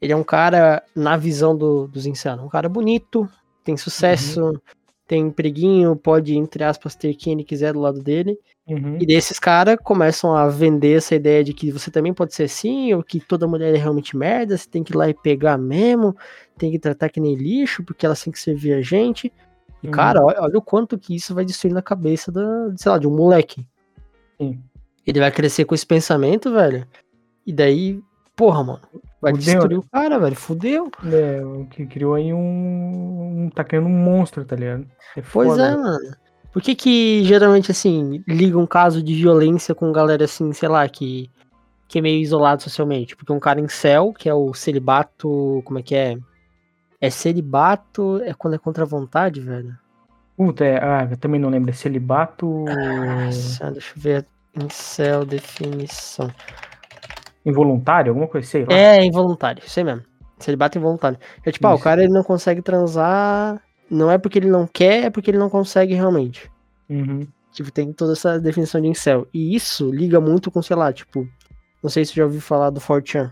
[0.00, 3.28] ele é um cara, na visão do, dos incel, um cara bonito,
[3.64, 4.54] tem sucesso, uhum.
[5.08, 8.38] tem empreguinho, pode, entre aspas, ter quem ele quiser do lado dele.
[8.66, 8.98] Uhum.
[9.00, 12.92] E desses caras começam a vender essa ideia de que você também pode ser assim,
[12.92, 16.16] ou que toda mulher é realmente merda, você tem que ir lá e pegar mesmo,
[16.58, 19.32] tem que tratar que nem lixo, porque elas têm que servir a gente.
[19.82, 19.92] E, uhum.
[19.92, 23.06] cara, olha, olha, o quanto que isso vai destruir na cabeça da, sei lá, de
[23.06, 23.64] um moleque.
[24.36, 24.60] Sim.
[25.06, 26.84] Ele vai crescer com esse pensamento, velho.
[27.46, 28.02] E daí,
[28.34, 28.80] porra, mano.
[29.20, 29.54] Vai Fudeu.
[29.54, 30.34] destruir o cara, velho.
[30.34, 30.90] Fudeu.
[31.04, 33.48] É, o que criou aí um.
[33.54, 34.86] Tá criando um monstro, tá ligado?
[35.16, 36.16] É pois é, mano.
[36.56, 40.88] Por que que geralmente, assim, liga um caso de violência com galera, assim, sei lá,
[40.88, 41.30] que,
[41.86, 43.14] que é meio isolado socialmente?
[43.14, 46.16] Porque um cara em céu, que é o celibato, como é que é?
[46.98, 49.76] É celibato, é quando é contra a vontade, velho?
[50.34, 52.64] Puta, é, ah, eu também não lembro, é celibato...
[52.64, 54.26] Nossa, deixa eu ver,
[54.58, 56.30] em céu, definição.
[57.44, 58.72] Involuntário, alguma coisa, sei lá.
[58.72, 60.04] É, involuntário, sei mesmo.
[60.38, 61.18] Celibato involuntário.
[61.44, 65.04] É tipo, ah, o cara ele não consegue transar não é porque ele não quer,
[65.04, 66.50] é porque ele não consegue realmente.
[66.88, 67.26] Uhum.
[67.52, 69.26] Tipo, tem toda essa definição de incel.
[69.32, 71.26] E isso liga muito com, sei lá, tipo,
[71.82, 73.30] não sei se você já ouviu falar do Fortran.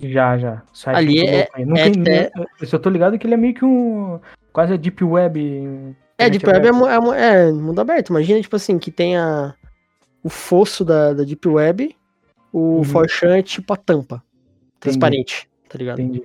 [0.00, 0.62] Já, já.
[0.72, 3.64] Site Ali é, Nunca, é, é, Eu só tô ligado que ele é meio que
[3.64, 4.18] um.
[4.52, 5.96] Quase a Deep Web.
[6.18, 8.08] É, Deep Web é, é, é, mundo aberto.
[8.08, 9.54] Imagina, tipo assim, que tem a,
[10.22, 11.96] o fosso da, da Deep Web,
[12.52, 12.84] o uhum.
[12.84, 14.22] Fortran é tipo a tampa.
[14.80, 15.68] Transparente, Entendi.
[15.68, 16.00] tá ligado?
[16.00, 16.24] Entendi.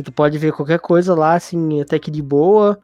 [0.00, 2.80] Que tu pode ver qualquer coisa lá, assim, até que de boa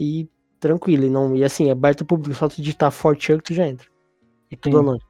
[0.00, 0.26] e
[0.58, 1.04] tranquilo.
[1.04, 3.66] E, não, e assim, é aberto ao público, só tu digitar Forte que tu já
[3.66, 3.86] entra.
[4.50, 5.04] E tudo anônimo.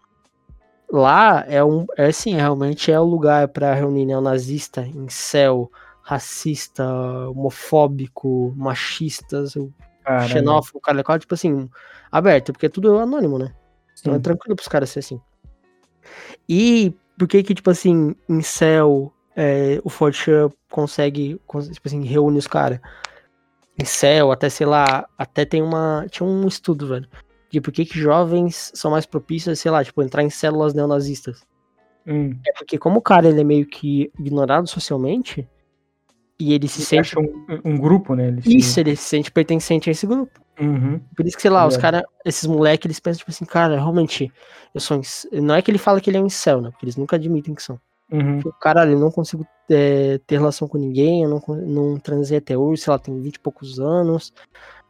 [0.90, 1.86] Lá é um.
[1.96, 5.70] É assim, realmente é o lugar para reunir neonazista, incel,
[6.02, 6.84] racista,
[7.30, 9.54] homofóbico, machistas,
[10.02, 10.28] Caramba.
[10.28, 11.68] xenófobo, cara, tipo assim,
[12.10, 13.52] aberto, porque é tudo anônimo, né?
[14.00, 15.20] Então é tranquilo pros caras ser assim.
[16.48, 21.38] E por que que, tipo assim, incel, é, o Fortran consegue,
[21.72, 22.80] tipo assim, reúne os caras.
[23.78, 26.06] Em céu, até sei lá, até tem uma.
[26.10, 27.06] Tinha um estudo, velho.
[27.50, 31.46] De por que, que jovens são mais propícios, sei lá, tipo, entrar em células neonazistas.
[32.06, 32.34] Hum.
[32.46, 35.46] É porque como o cara ele é meio que ignorado socialmente,
[36.38, 37.18] e ele se ele sente.
[37.18, 38.28] Um, um, grupo, né?
[38.28, 38.80] Ele isso, se...
[38.80, 40.40] ele se sente pertencente a esse grupo.
[40.58, 40.98] Uhum.
[41.14, 41.66] Por isso que, sei lá, é.
[41.66, 44.32] os caras, esses moleques, eles pensam, tipo assim, cara, realmente,
[44.74, 45.00] eu sou.
[45.32, 46.70] Não é que ele fala que ele é um incel, né?
[46.70, 47.78] Porque eles nunca admitem que são.
[48.10, 48.40] Uhum.
[48.60, 52.82] Caralho, eu não consigo é, ter relação com ninguém, eu não, não transei até hoje,
[52.82, 54.32] sei lá, tem 20 e poucos anos,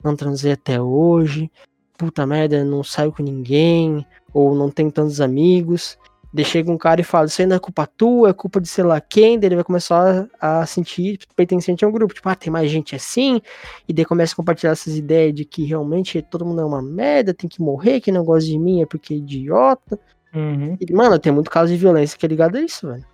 [0.03, 1.51] não transei até hoje,
[1.97, 5.99] puta merda, não saio com ninguém, ou não tenho tantos amigos.
[6.33, 8.85] Daí chega um cara e fala, isso não é culpa tua, é culpa de sei
[8.85, 12.53] lá quem, daí ele vai começar a sentir pertencente a um grupo, tipo, ah, tem
[12.53, 13.41] mais gente assim,
[13.89, 17.33] e daí começa a compartilhar essas ideias de que realmente todo mundo é uma merda,
[17.33, 19.99] tem que morrer, quem não gosta de mim é porque é idiota.
[20.35, 20.77] Uhum.
[20.81, 23.05] E, mano, tem muito caso de violência que é ligado a isso, velho.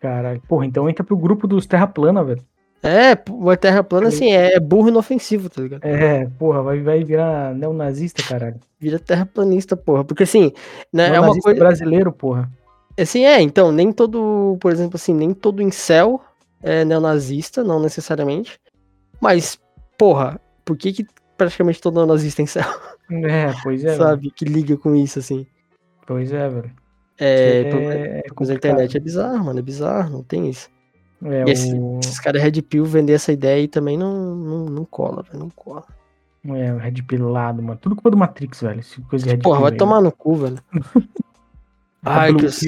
[0.00, 0.40] Caralho.
[0.46, 2.42] Porra, então entra pro grupo dos Terra Plana, velho.
[2.82, 5.84] É, o Terra Plana, assim, é burro inofensivo, tá ligado?
[5.84, 8.60] É, porra, vai, vai virar neonazista, caralho.
[8.78, 10.04] Vira terraplanista, porra.
[10.04, 10.52] Porque assim,
[10.92, 11.58] né, é uma coisa.
[11.58, 12.48] brasileiro, porra.
[12.98, 16.20] Assim, é, então, nem todo, por exemplo, assim, nem todo incel
[16.62, 18.58] é neonazista, não necessariamente.
[19.20, 19.58] Mas,
[19.98, 22.70] porra, por que que praticamente todo neonazista é incel,
[23.10, 23.96] É, pois é.
[23.96, 24.30] sabe?
[24.30, 25.46] Que liga com isso, assim.
[26.06, 26.70] Pois é, velho.
[27.18, 30.68] É, É, é internet é bizarro, mano, é bizarro, não tem isso.
[31.24, 34.64] É, E esse- o, Esses caras Red Pill vender essa ideia aí também não, não,
[34.66, 35.84] não cola, velho, não cola.
[36.44, 37.78] é, o Red Pilado, mano.
[37.80, 38.80] Tudo culpa do Matrix, velho.
[38.80, 40.58] Esse coisa de Red Porra, vai aí, tomar no cu, velho.
[42.04, 42.60] Ai, que os,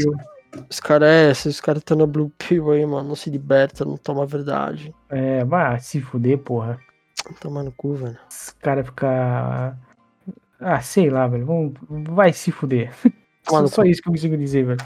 [0.68, 3.96] os caras é, esses caras estão na Blue Pill aí, mano, não se liberta, não
[3.96, 4.92] toma a verdade.
[5.08, 6.78] É, vai se fuder, porra.
[7.40, 8.18] Toma no cu, velho.
[8.30, 9.78] Os caras ficar.
[10.58, 11.46] Ah, sei lá, velho.
[11.88, 12.92] Vai se fuder.
[13.48, 14.80] Toma Só, isso que eu consigo dizer, velho.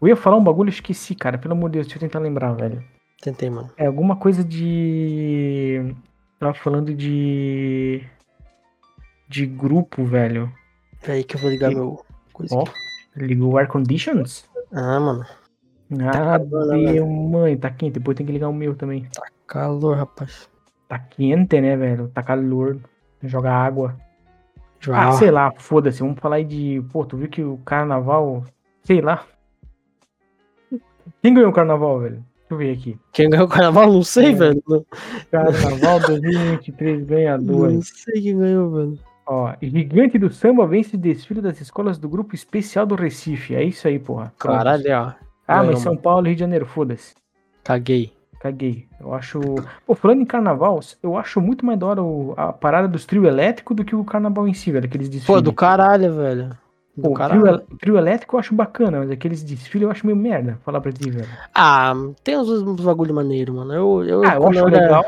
[0.00, 1.38] Eu ia falar um bagulho esqueci, cara.
[1.38, 2.82] Pelo amor de Deus, deixa eu tentar lembrar, velho.
[3.20, 3.70] Tentei, mano.
[3.76, 5.94] É alguma coisa de.
[6.38, 8.02] Tava falando de.
[9.28, 10.50] De grupo, velho.
[11.02, 12.04] Peraí que eu vou ligar E- meu.
[12.32, 12.70] Coisa aqui.
[13.16, 14.48] ligou o Air Conditions?
[14.72, 15.26] Ah, mano.
[16.00, 17.94] Ah, calor, né, deu, mãe, tá quente.
[17.94, 19.08] Depois tem que ligar o meu também.
[19.46, 20.48] Calor, rapaz.
[20.86, 22.08] Tá quente, né, velho?
[22.08, 22.78] Tá calor.
[23.22, 23.96] Joga água.
[24.80, 25.12] Ah, João.
[25.12, 26.00] sei lá, foda-se.
[26.00, 26.82] Vamos falar aí de.
[26.92, 28.44] Pô, tu viu que o carnaval.
[28.84, 29.24] Sei lá.
[31.22, 32.24] Quem ganhou o carnaval, velho?
[32.48, 32.98] Deixa eu ver aqui.
[33.12, 33.92] Quem ganhou o carnaval?
[33.92, 34.32] Não sei, É.
[34.32, 34.62] velho.
[34.68, 34.84] Não,
[35.30, 37.88] Carnaval 2023 não ganhadores.
[38.04, 38.98] sei quem ganhou, velho.
[39.26, 43.54] Ó, Gigante do Samba vence o desfile das escolas do grupo especial do Recife.
[43.54, 44.32] É isso aí, porra.
[44.38, 45.12] Caralho, ó.
[45.46, 47.14] Ah, ganhou, mas São Paulo e Rio de Janeiro, foda-se.
[47.62, 48.12] Caguei.
[48.40, 48.86] Caguei.
[49.00, 49.40] Eu acho.
[49.86, 53.26] Pô, falando em carnaval, eu acho muito mais da hora o- a parada dos trio
[53.26, 54.86] elétrico do que o carnaval em si, velho.
[54.86, 55.26] Aqueles desfiles.
[55.26, 56.50] Pô, do caralho, velho.
[56.96, 57.58] Do Pô, o caralho.
[57.58, 60.92] trio, trio elétrico eu acho bacana, mas aqueles desfiles eu acho meio merda, falar pra
[60.92, 61.28] ti, velho.
[61.54, 63.72] Ah, tem uns, uns bagulho maneiro, mano.
[63.72, 65.04] Eu, eu, Ah, eu acho era- legal.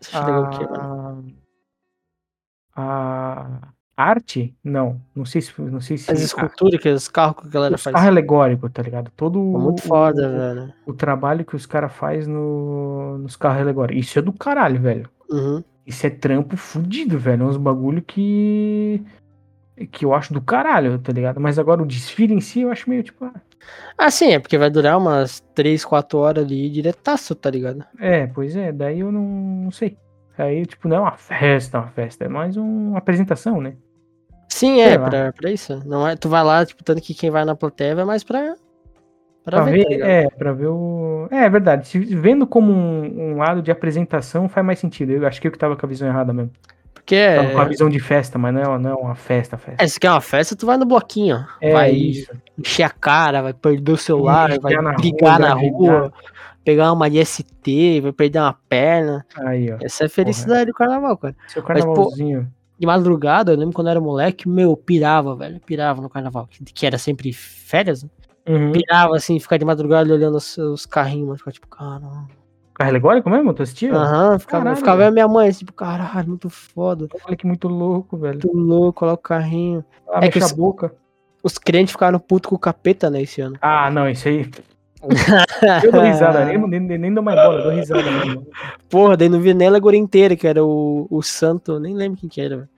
[0.00, 1.24] Você acha legal o quê, mano?
[2.76, 2.82] A,
[3.56, 3.58] a
[3.96, 4.54] arte?
[4.62, 5.52] Não, não sei se.
[5.60, 7.94] Não sei se As esculturas, que os carros que a galera os faz.
[7.94, 9.10] carros alegóricos, tá ligado?
[9.16, 10.72] Todo Pô, muito o- foda, o, velho.
[10.86, 14.04] o trabalho que os caras fazem no, nos carros alegóricos.
[14.06, 15.08] Isso é do caralho, velho.
[15.30, 15.62] Uhum.
[15.86, 17.42] Isso é trampo fudido, velho.
[17.42, 19.02] É uns bagulho que.
[19.90, 21.40] Que eu acho do caralho, tá ligado?
[21.40, 23.24] Mas agora o desfile em si eu acho meio tipo.
[23.24, 23.34] ah,
[23.98, 27.84] Ah, sim, é porque vai durar umas 3, 4 horas ali diretaço, tá ligado?
[27.98, 29.22] É, pois é, daí eu não,
[29.64, 29.96] não sei.
[30.36, 33.74] Aí, tipo, não é uma festa, uma festa, é mais uma apresentação, né?
[34.48, 35.08] Sim, Sei é, lá.
[35.08, 35.82] pra, pra isso.
[35.86, 38.54] Não é, tu vai lá, tipo, tanto que quem vai na plateia vai mais pra,
[39.44, 41.28] pra, Pra ver, ver, tá é, pra ver o.
[41.30, 41.86] É, é verdade.
[41.88, 45.12] Se vendo como um, um lado de apresentação faz mais sentido.
[45.12, 46.50] Eu acho que eu que tava com a visão errada mesmo.
[46.92, 49.58] Porque Tava com a é, visão de festa, mas não é, não é uma festa,
[49.58, 49.84] festa.
[49.84, 51.44] é, se quer uma festa, tu vai no bloquinho, ó.
[51.60, 52.32] É vai isso.
[52.58, 56.00] encher a cara, vai perder o celular, vai na brigar rua, na engravidar.
[56.02, 56.12] rua,
[56.64, 59.24] pegar uma de ST, vai perder uma perna.
[59.36, 59.76] Aí, ó.
[59.82, 61.36] Essa é a felicidade do carnaval, cara.
[61.48, 62.50] Seu pô, carnavalzinho.
[62.78, 65.60] De madrugada, eu lembro quando eu era moleque, meu, eu pirava, velho.
[65.60, 66.48] Pirava no carnaval.
[66.74, 68.10] Que, era sempre férias, né?
[68.48, 68.72] Uhum.
[68.72, 71.38] Pirava assim, ficar de madrugada olhando os, os carrinhos, mano.
[71.38, 72.26] Ficava tipo, caramba.
[72.74, 73.54] Carro alegórico mesmo?
[73.54, 73.94] Tu assistia?
[73.94, 77.06] Aham, ficava, ficava minha mãe, assim, tipo, caralho, muito foda.
[77.24, 78.32] Olha que muito louco, velho.
[78.42, 79.84] Muito louco, coloca o carrinho.
[80.12, 80.92] Ah, É que a os- boca.
[81.40, 83.56] Os crentes ficaram putos com o capeta, né, esse ano.
[83.60, 84.50] Ah, não, isso aí.
[85.84, 88.46] Eu dou risada, nem, nem, nem dou mais bola, dou risada mesmo.
[88.88, 92.18] Porra, daí não vi nem a alegoria inteira, que era o, o santo, nem lembro
[92.20, 92.68] quem que era, velho.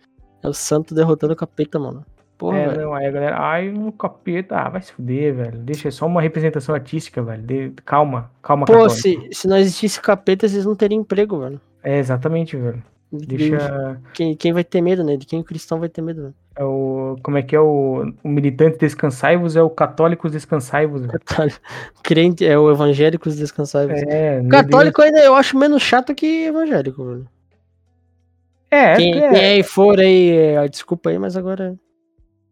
[0.42, 2.04] É o santo derrotando o capeta, mano.
[2.38, 2.80] Porra, É, velho.
[2.82, 5.58] não, aí a galera, ai, um capeta, ah, vai se fuder, velho.
[5.58, 7.42] Deixa, é só uma representação artística, velho.
[7.42, 8.96] De- calma, calma, Pô, católico.
[9.00, 11.60] se, se não existisse capeta, vocês não teriam emprego, velho.
[11.82, 12.82] É, exatamente, velho.
[13.18, 14.00] Deixa.
[14.12, 15.16] Quem, quem vai ter medo, né?
[15.16, 16.34] De quem o cristão vai ter medo, velho.
[16.56, 19.56] É o, como é que é o, o militante descansai-vos?
[19.56, 21.06] É o católicos descansai-vos.
[21.06, 21.60] Católico.
[22.02, 24.02] Crente é o evangélicos descansáveis.
[24.08, 27.16] É, Católico ainda eu acho menos chato que evangélico, velho.
[27.18, 27.36] Deus.
[28.70, 31.76] É, Quem, é, quem aí for aí, é, desculpa aí, mas agora.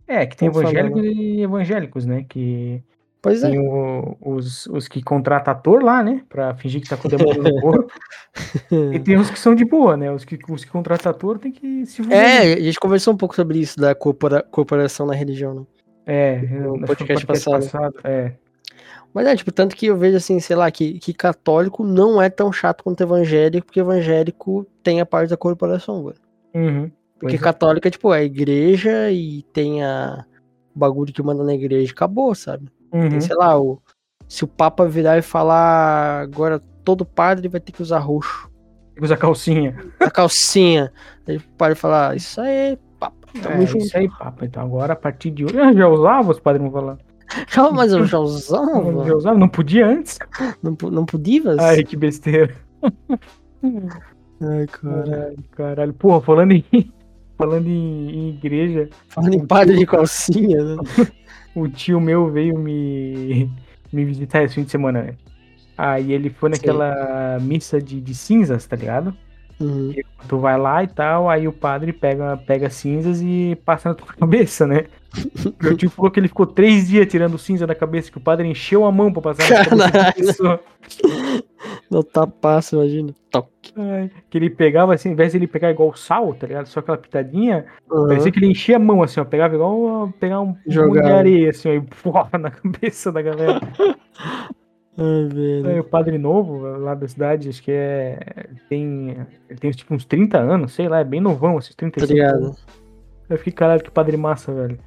[0.07, 2.25] é, que tem falar, evangélicos e evangélicos, né?
[2.29, 2.83] Que
[3.25, 3.51] Pois é.
[3.51, 6.23] tem o- os, os que contratam ator lá, né?
[6.29, 7.93] Pra fingir que tá com o demônio no corpo.
[8.93, 10.11] E tem os que são de boa, né?
[10.11, 12.03] Os que, os que contratam ator tem que se.
[12.13, 15.63] É, a gente conversou um pouco sobre isso, da corpora, corporação na religião, né?
[16.05, 17.95] É, No no podcast passado.
[18.03, 18.33] É.
[19.15, 22.29] Mas é, tipo, tanto que eu vejo assim, sei lá, que, que católico não é
[22.29, 26.17] tão chato quanto evangélico, porque evangélico tem a parte da corporação, velho.
[26.53, 26.91] Uhum.
[27.21, 27.39] Porque é.
[27.39, 30.25] católica, tipo, é a igreja e tem a,
[30.75, 32.69] bagulho que manda na igreja acabou, sabe?
[32.95, 33.09] Uhum.
[33.11, 33.83] Tem, sei lá, o,
[34.29, 38.49] se o Papa virar e falar agora todo padre vai ter que usar roxo.
[38.95, 39.77] Tem que usar calcinha.
[39.99, 40.93] A calcinha.
[41.29, 43.85] O padre falar, isso aí, Papa, tamo é, junto.
[43.85, 44.45] isso aí, papo.
[44.45, 45.59] Então agora, a partir de hoje.
[45.59, 46.99] Ah, já usava, os padres vão falar.
[47.49, 49.17] Já, mas eu já Já usava.
[49.17, 49.39] usava?
[49.39, 50.19] Não podia antes?
[50.63, 51.43] Não, não podia?
[51.59, 52.55] Ai, que besteira.
[54.41, 55.03] Ai, cara.
[55.03, 55.95] Caralho, caralho.
[55.95, 56.65] Porra, falando em.
[57.37, 60.77] Falando em, em igreja, Falando em padre de calcinha, né?
[61.55, 63.51] O tio meu veio me,
[63.93, 65.15] me visitar esse fim de semana, né?
[65.77, 66.57] Aí ele foi Sim.
[66.57, 69.15] naquela missa de, de cinzas, tá ligado?
[69.61, 69.95] Uhum.
[70.29, 74.09] Tu vai lá e tal, aí o padre pega, pega cinzas e passa na tua
[74.15, 74.85] cabeça, né?
[75.63, 78.49] Meu tio falou que ele ficou três dias tirando cinza da cabeça, que o padre
[78.49, 80.61] encheu a mão pra passar na cabeça da.
[81.89, 81.99] Pessoa.
[81.99, 83.15] No tapaço, imagina.
[83.31, 83.73] Toque.
[83.77, 86.67] Ai, Que ele pegava assim, ao invés de ele pegar igual sal, tá ligado?
[86.67, 88.09] Só aquela pitadinha, Uhum.
[88.09, 89.25] parecia que ele enchia a mão assim, ó.
[89.25, 91.15] Pegava igual pegar um monte de Jogava.
[91.15, 93.61] areia, assim, ó, e porra na cabeça da galera.
[94.97, 95.67] Ai, velho.
[95.69, 98.47] Aí o padre novo, lá da cidade, acho que é.
[98.69, 99.11] Tem.
[99.51, 102.37] Ele tem tipo uns 30 anos, sei lá, é bem novão, esses Tá 35 ligado?
[102.37, 102.65] anos.
[103.29, 104.79] Eu fiquei, caralho, que padre massa, velho.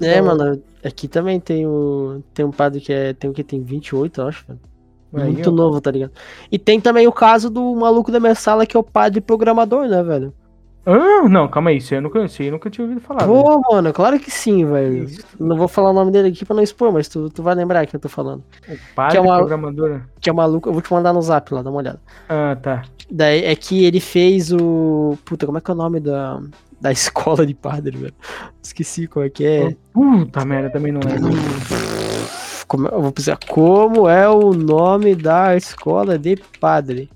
[0.00, 2.22] É, Então- mano, aqui também tem o.
[2.34, 3.12] Tem um padre que é.
[3.12, 3.44] Tem o que?
[3.44, 4.58] Tem 28, eu acho, velho.
[5.14, 5.52] Aí, Muito ó.
[5.52, 6.12] novo, tá ligado?
[6.50, 9.86] E tem também o caso do maluco da minha sala, que é o padre programador,
[9.86, 10.32] né, velho?
[10.86, 13.24] Ah, não, calma aí, isso aí eu nunca, isso aí eu nunca tinha ouvido falar.
[13.26, 13.42] velho.
[13.42, 15.04] Pô, mano, claro que sim, velho.
[15.04, 15.24] Isso.
[15.40, 17.86] Não vou falar o nome dele aqui pra não expor, mas tu, tu vai lembrar
[17.86, 18.42] que eu tô falando.
[18.68, 20.02] O padre que é uma- programador.
[20.20, 22.00] Que é o maluco, eu vou te mandar no zap lá, dá uma olhada.
[22.28, 22.82] Ah, tá.
[23.10, 25.16] Daí é que ele fez o.
[25.24, 26.38] Puta, como é que é o nome da,
[26.78, 28.14] da escola de padre, velho?
[28.62, 29.74] Esqueci como é que é.
[29.90, 31.30] Puta merda, também não lembro.
[32.66, 33.38] Como, eu vou precisar.
[33.48, 37.10] Como é o nome da escola de padre?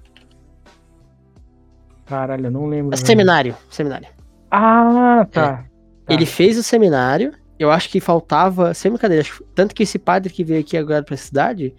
[2.07, 2.95] Caralho, eu não lembro.
[2.95, 3.55] É seminário.
[3.71, 4.09] Seminário.
[4.51, 5.57] Ah, tá.
[5.57, 5.65] Tá.
[6.09, 7.33] Ele fez o seminário.
[7.59, 8.73] Eu acho que faltava.
[8.73, 9.27] Sem brincadeira.
[9.55, 11.75] Tanto que esse padre que veio aqui agora pra cidade,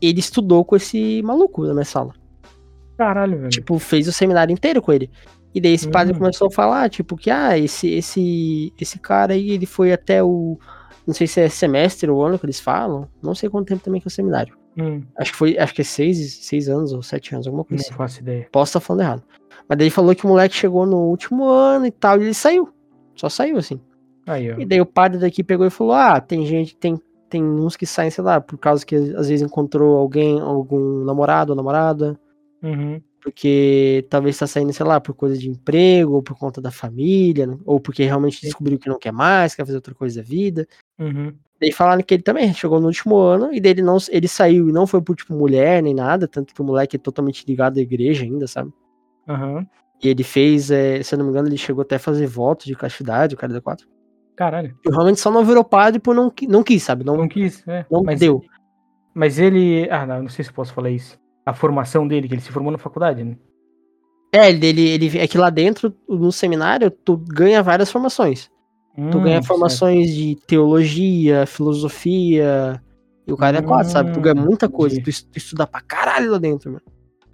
[0.00, 2.12] ele estudou com esse maluco na minha sala.
[2.96, 3.50] Caralho, velho.
[3.50, 5.10] Tipo, fez o seminário inteiro com ele.
[5.52, 6.18] E daí esse padre Hum.
[6.18, 10.58] começou a falar, tipo, que ah, esse, esse, esse cara aí, ele foi até o.
[11.06, 13.08] Não sei se é semestre ou ano que eles falam.
[13.22, 14.56] Não sei quanto tempo também que é o seminário.
[14.76, 17.68] Hum, Acho que foi, acho que é seis, seis anos ou sete anos, alguma não
[17.68, 17.94] coisa assim.
[17.94, 18.48] faço ideia.
[18.50, 19.22] Posso estar falando errado.
[19.68, 22.68] Mas daí falou que o moleque chegou no último ano e tal, e ele saiu.
[23.14, 23.80] Só saiu, assim.
[24.26, 24.58] Aí, ó.
[24.58, 26.98] E daí o padre daqui pegou e falou: Ah, tem gente, tem,
[27.30, 31.52] tem uns que saem, sei lá, por causa que às vezes encontrou alguém, algum namorado
[31.52, 32.18] ou namorada,
[32.62, 33.00] Uhum.
[33.22, 37.58] porque talvez tá saindo, sei lá, por coisa de emprego, ou por conta da família,
[37.64, 40.66] ou porque realmente descobriu que não quer mais, quer fazer outra coisa da vida.
[40.98, 41.34] Uhum.
[41.60, 44.68] Daí falaram que ele também chegou no último ano, e daí ele, não, ele saiu
[44.68, 47.78] e não foi por, tipo, mulher nem nada, tanto que o moleque é totalmente ligado
[47.78, 48.72] à igreja ainda, sabe?
[49.28, 49.66] Aham.
[50.02, 52.66] E ele fez, é, se eu não me engano, ele chegou até a fazer voto
[52.66, 53.86] de castidade, o cara da quatro.
[54.36, 54.76] Caralho.
[54.84, 57.04] E realmente só não virou padre por não, não quis, sabe?
[57.04, 57.86] Não, Não quis, é.
[57.90, 58.42] não mas, deu.
[59.14, 59.88] Mas ele.
[59.90, 61.16] Ah, não, não sei se posso falar isso.
[61.46, 63.36] A formação dele, que ele se formou na faculdade, né?
[64.34, 68.50] É, ele, ele- é que lá dentro, no seminário, tu ganha várias formações.
[68.96, 69.46] Tu Hum, ganha certo.
[69.46, 72.80] formações de teologia, filosofia.
[73.26, 74.12] E o cara é quatro, sabe?
[74.12, 74.96] Tu ganha muita coisa.
[75.00, 76.82] Tu, tu estuda pra caralho lá dentro, mano.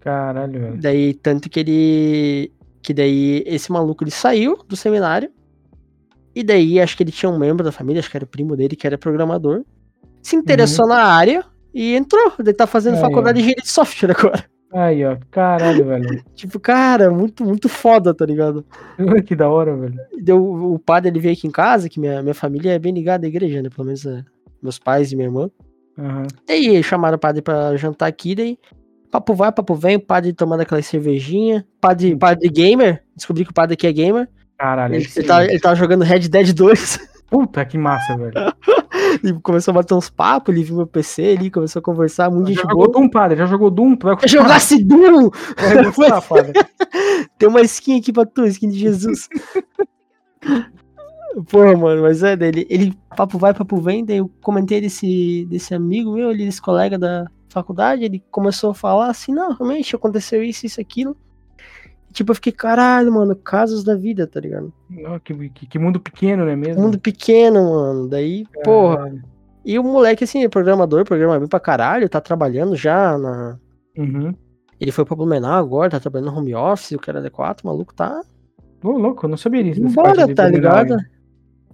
[0.01, 0.81] Caralho, velho.
[0.81, 2.53] Daí, tanto que ele.
[2.83, 5.31] Que daí, esse maluco ele saiu do seminário.
[6.35, 8.57] E daí, acho que ele tinha um membro da família, acho que era o primo
[8.57, 9.63] dele, que era programador.
[10.23, 11.45] Se interessou na área
[11.75, 12.33] e entrou.
[12.39, 14.45] Ele tá fazendo Aí, faculdade de engenharia de software agora.
[14.73, 15.17] Aí, ó.
[15.31, 16.23] Caralho, velho.
[16.35, 18.65] Tipo, cara, muito, muito foda, tá ligado?
[19.27, 19.95] que da hora, velho.
[20.23, 23.27] Deu, o padre ele veio aqui em casa, que minha, minha família é bem ligada
[23.27, 23.69] à igreja, né?
[23.69, 24.23] Pelo menos é,
[24.63, 25.51] meus pais e minha irmã.
[25.99, 26.27] Aham.
[26.47, 28.59] Daí chamaram o padre pra jantar aqui, daí
[29.11, 31.67] papo vai, papo vem, o padre tomando aquela cervejinha.
[31.81, 34.29] Padre, padre gamer, descobri que o padre aqui é gamer.
[34.57, 34.95] Caralho.
[34.95, 38.33] Ele, esse- ele, tava, ele tava jogando Red Dead 2 Puta que massa, velho.
[39.25, 42.53] e começou a bater uns papos, ele viu meu PC ali, começou a conversar, muito
[42.53, 42.93] Já jogou boa.
[42.93, 43.39] Doom, padre?
[43.39, 43.97] Já jogou Doom?
[43.97, 45.31] Tu vai Eu jogasse Doom!
[45.57, 46.53] Vai gostar, padre.
[47.39, 49.29] Tem uma skin aqui pra tu, skin de Jesus.
[51.49, 52.67] Porra, mano, mas é dele.
[52.69, 56.99] Ele, papo vai, papo vem, daí eu comentei desse, desse amigo meu, ele, desse colega
[56.99, 61.17] da faculdade, ele começou a falar assim, não, realmente aconteceu isso, isso, aquilo.
[62.13, 64.73] Tipo, eu fiquei, caralho, mano, casos da vida, tá ligado?
[65.07, 66.83] Ó, que, que, que mundo pequeno, não é mesmo?
[66.83, 68.09] Mundo pequeno, mano.
[68.09, 69.13] Daí, porra.
[69.65, 73.59] E o moleque, assim, é programador, programa bem pra caralho, tá trabalhando já na.
[73.97, 74.35] Uhum.
[74.81, 77.67] Ele foi pra Blumenau agora, tá trabalhando no home office, o cara é D4, o
[77.67, 78.23] maluco tá
[78.83, 79.81] Ô, louco, eu não sabia disso.
[80.27, 80.97] de tá ligado?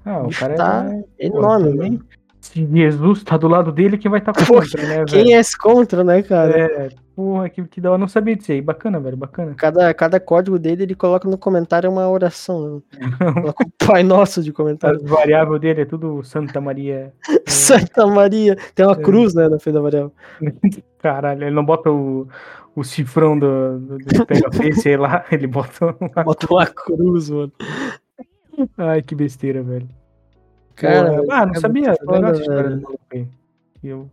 [0.05, 1.27] Ah, O bicho cara tá é...
[1.27, 2.05] enorme, também, mano.
[2.41, 5.07] Se Jesus tá do lado dele, quem vai estar tá contra, né, velho?
[5.07, 6.59] Quem é contra, né, cara?
[6.59, 7.99] É, porra, que, que da hora.
[7.99, 8.61] Não sabia disso aí.
[8.61, 9.55] Bacana, velho, bacana.
[9.55, 12.83] Cada, cada código dele, ele coloca no comentário uma oração.
[12.99, 13.11] Né?
[13.35, 15.01] coloca o Pai Nosso de comentário.
[15.05, 17.13] A variável dele é tudo Santa Maria.
[17.47, 18.57] Santa Maria.
[18.75, 19.03] Tem uma é.
[19.03, 20.13] cruz, né, na frente da variável.
[20.99, 22.29] Caralho, ele não bota o,
[22.75, 26.25] o cifrão do, do, do pega sei lá, ele bota uma...
[26.25, 27.53] Bota uma cruz, mano.
[28.79, 29.89] Ai, que besteira, velho.
[30.77, 31.95] Cara, ah, não é sabia.
[32.05, 32.33] Foda,
[33.83, 34.11] eu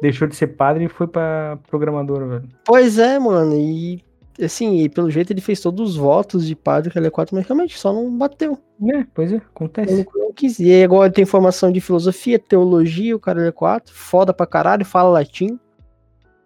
[0.00, 2.48] deixou de ser padre e foi pra programador, velho.
[2.64, 3.54] Pois é, mano.
[3.56, 4.02] E
[4.42, 7.34] assim, e pelo jeito ele fez todos os votos de padre que ele é 4,
[7.34, 8.58] mas realmente só não bateu.
[8.94, 10.06] É, pois é, acontece.
[10.14, 10.58] Eu não quis.
[10.58, 15.10] E agora tem formação de filosofia, teologia, o cara é 4, foda pra caralho, fala
[15.10, 15.58] latim.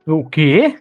[0.06, 0.76] O quê?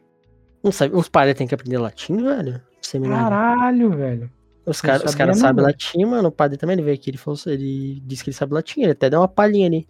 [0.63, 2.61] Não sabe, os padres têm que aprender latim, velho?
[2.81, 3.29] Seminário.
[3.29, 4.31] Caralho, velho.
[4.65, 6.29] Os caras cara sabem latim, mano.
[6.29, 8.91] O padre também ele veio aqui, ele, falou, ele disse que ele sabe latim, ele
[8.91, 9.87] até deu uma palhinha ali.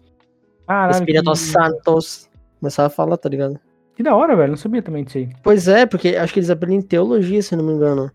[0.66, 0.92] Caralho.
[0.92, 1.38] Espírito que...
[1.38, 2.30] Santos.
[2.58, 3.58] Começava a falar, tá ligado?
[3.94, 4.50] Que da hora, velho.
[4.50, 5.28] Não sabia também disso aí.
[5.42, 8.10] Pois é, porque acho que eles aprendem teologia, se não me engano.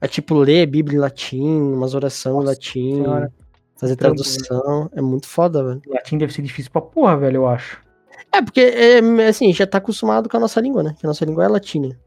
[0.00, 3.32] É tipo ler a Bíblia em latim, umas orações em latim, senhora.
[3.76, 4.90] fazer tradução.
[4.94, 5.82] É muito foda, velho.
[5.88, 7.80] Latim deve ser difícil pra porra, velho, eu acho.
[8.32, 10.94] É, porque, é, assim, já tá acostumado com a nossa língua, né?
[10.98, 11.98] Que a nossa língua é latina.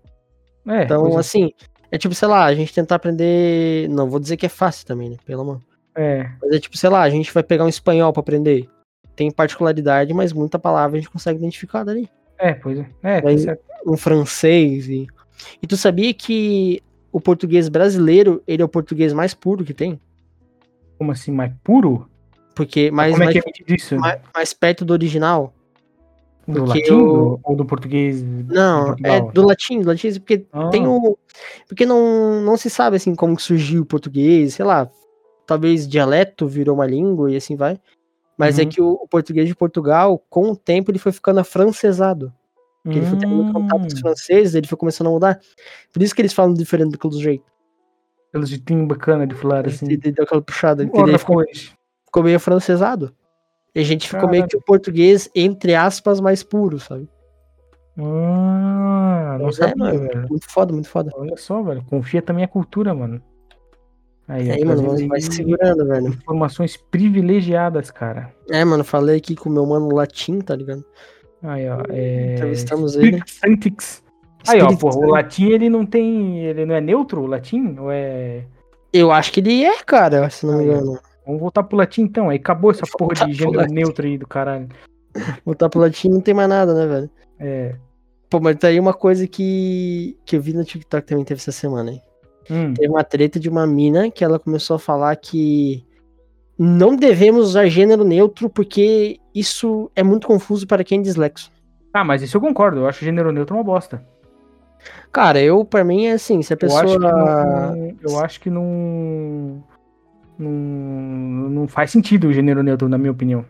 [0.68, 1.20] É, então, é.
[1.20, 3.89] assim, é tipo, sei lá, a gente tentar aprender.
[3.89, 5.17] Não vou dizer que é fácil também, né?
[5.25, 5.62] Pelo amor.
[5.95, 6.30] É.
[6.41, 8.69] Mas é tipo, sei lá, a gente vai pegar um espanhol pra aprender.
[9.15, 12.10] Tem particularidade, mas muita palavra a gente consegue identificar dali.
[12.38, 12.89] É, pois é.
[13.04, 13.38] É, Daí,
[13.86, 15.08] um francês e.
[15.62, 19.99] E tu sabia que o português brasileiro, ele é o português mais puro que tem?
[20.97, 22.10] Como assim, mais puro?
[22.54, 23.95] Porque mais, Como mais, é que é disso?
[23.97, 25.54] Mais, mais perto do original.
[26.54, 27.40] Do latim o...
[27.44, 28.24] ou do português?
[28.24, 30.70] Não, é do latim, do latim, porque ah.
[30.70, 31.18] tem o.
[31.68, 34.90] Porque não, não se sabe assim como surgiu o português, sei lá.
[35.46, 37.80] Talvez dialeto virou uma língua e assim vai.
[38.38, 38.68] Mas é uhum.
[38.68, 42.34] é que o, o, português de Portugal, com o tempo, ele foi ficando afrancesado.
[42.84, 43.98] Porque ele foi tendo contato com os hum.
[43.98, 45.40] franceses, ele foi começando a mudar.
[45.92, 47.44] Por isso que eles falam diferente do jeito.
[48.32, 49.86] Pelo jeitinho bacana de falar assim.
[49.86, 50.84] Ele deu aquela puxada.
[50.84, 51.44] Ficou,
[52.06, 53.14] ficou meio afrancesado.
[53.76, 57.08] E a gente ficou meio que o português, entre aspas, mais puro, sabe?
[57.98, 60.28] Ah, não é, sabia, é, velho.
[60.30, 61.12] Muito foda, muito foda.
[61.16, 61.84] Olha só, velho.
[61.84, 63.22] Confia também a cultura, mano.
[64.28, 66.08] Aí, aí mano, vai se segurando, velho.
[66.08, 68.32] Informações privilegiadas, cara.
[68.50, 70.86] É, mano, falei aqui com o meu mano latim, tá ligado?
[71.44, 71.82] Aí, ó.
[71.90, 72.36] É...
[72.36, 73.22] Entrevistamos ele.
[74.48, 76.40] Aí, ó, porra, o latim ele não tem.
[76.46, 77.76] Ele não é neutro, o latim?
[77.80, 78.46] Ou é.
[78.94, 81.00] Eu acho que ele é, cara, se não me engano.
[81.30, 82.30] Vamos voltar pro latim então.
[82.30, 84.68] Aí acabou essa porra de gênero neutro aí do caralho.
[85.46, 87.10] Voltar pro latim não tem mais nada, né, velho?
[87.38, 87.76] É.
[88.28, 91.52] Pô, mas tá aí uma coisa que, que eu vi no TikTok também teve essa
[91.52, 92.02] semana, hein?
[92.50, 92.74] Hum.
[92.74, 95.86] Teve uma treta de uma mina que ela começou a falar que
[96.58, 101.52] não devemos usar gênero neutro porque isso é muito confuso para quem é dislexo.
[101.94, 102.80] Ah, mas isso eu concordo.
[102.80, 104.04] Eu acho gênero neutro uma bosta.
[105.12, 106.84] Cara, eu, pra mim, é assim, se a pessoa...
[106.84, 107.96] Eu acho que não...
[108.02, 109.63] Eu acho que não
[110.39, 113.45] não, não faz sentido o gênero neutro, na minha opinião.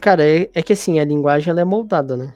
[0.00, 2.32] Cara, é, é que assim, a linguagem ela é moldada, né?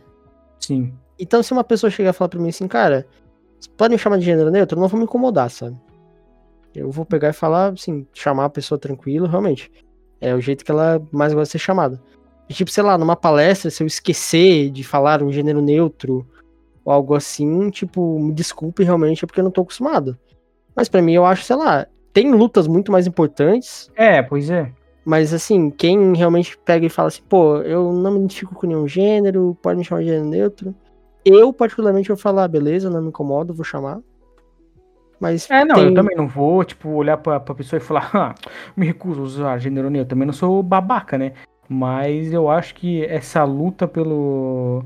[0.60, 0.92] Sim.
[1.18, 3.06] Então, se uma pessoa chegar e falar pra mim assim, cara,
[3.76, 5.76] pode me chamar de gênero neutro, eu não vou me incomodar, sabe?
[6.74, 9.70] Eu vou pegar e falar, assim, chamar a pessoa tranquilo, realmente.
[10.20, 12.00] É o jeito que ela mais gosta de ser chamada.
[12.48, 16.26] E, tipo, sei lá, numa palestra, se eu esquecer de falar um gênero neutro
[16.84, 20.18] ou algo assim, tipo, me desculpe realmente, é porque eu não tô acostumado.
[20.74, 23.90] Mas para mim, eu acho, sei lá, tem lutas muito mais importantes.
[23.94, 24.70] É, pois é.
[25.05, 28.88] Mas assim, quem realmente pega e fala assim, pô, eu não me identifico com nenhum
[28.88, 30.74] gênero, pode me chamar de gênero neutro.
[31.24, 33.98] Eu, particularmente, vou falar, beleza, não me incomodo, vou chamar.
[35.18, 35.50] Mas.
[35.50, 35.87] É, não, tem...
[35.87, 38.35] eu também não vou, tipo, olhar pra, pra pessoa e falar, ah,
[38.77, 40.07] me recuso a usar gênero neutro.
[40.07, 41.33] Eu também não sou babaca, né?
[41.68, 44.85] Mas eu acho que essa luta pelo.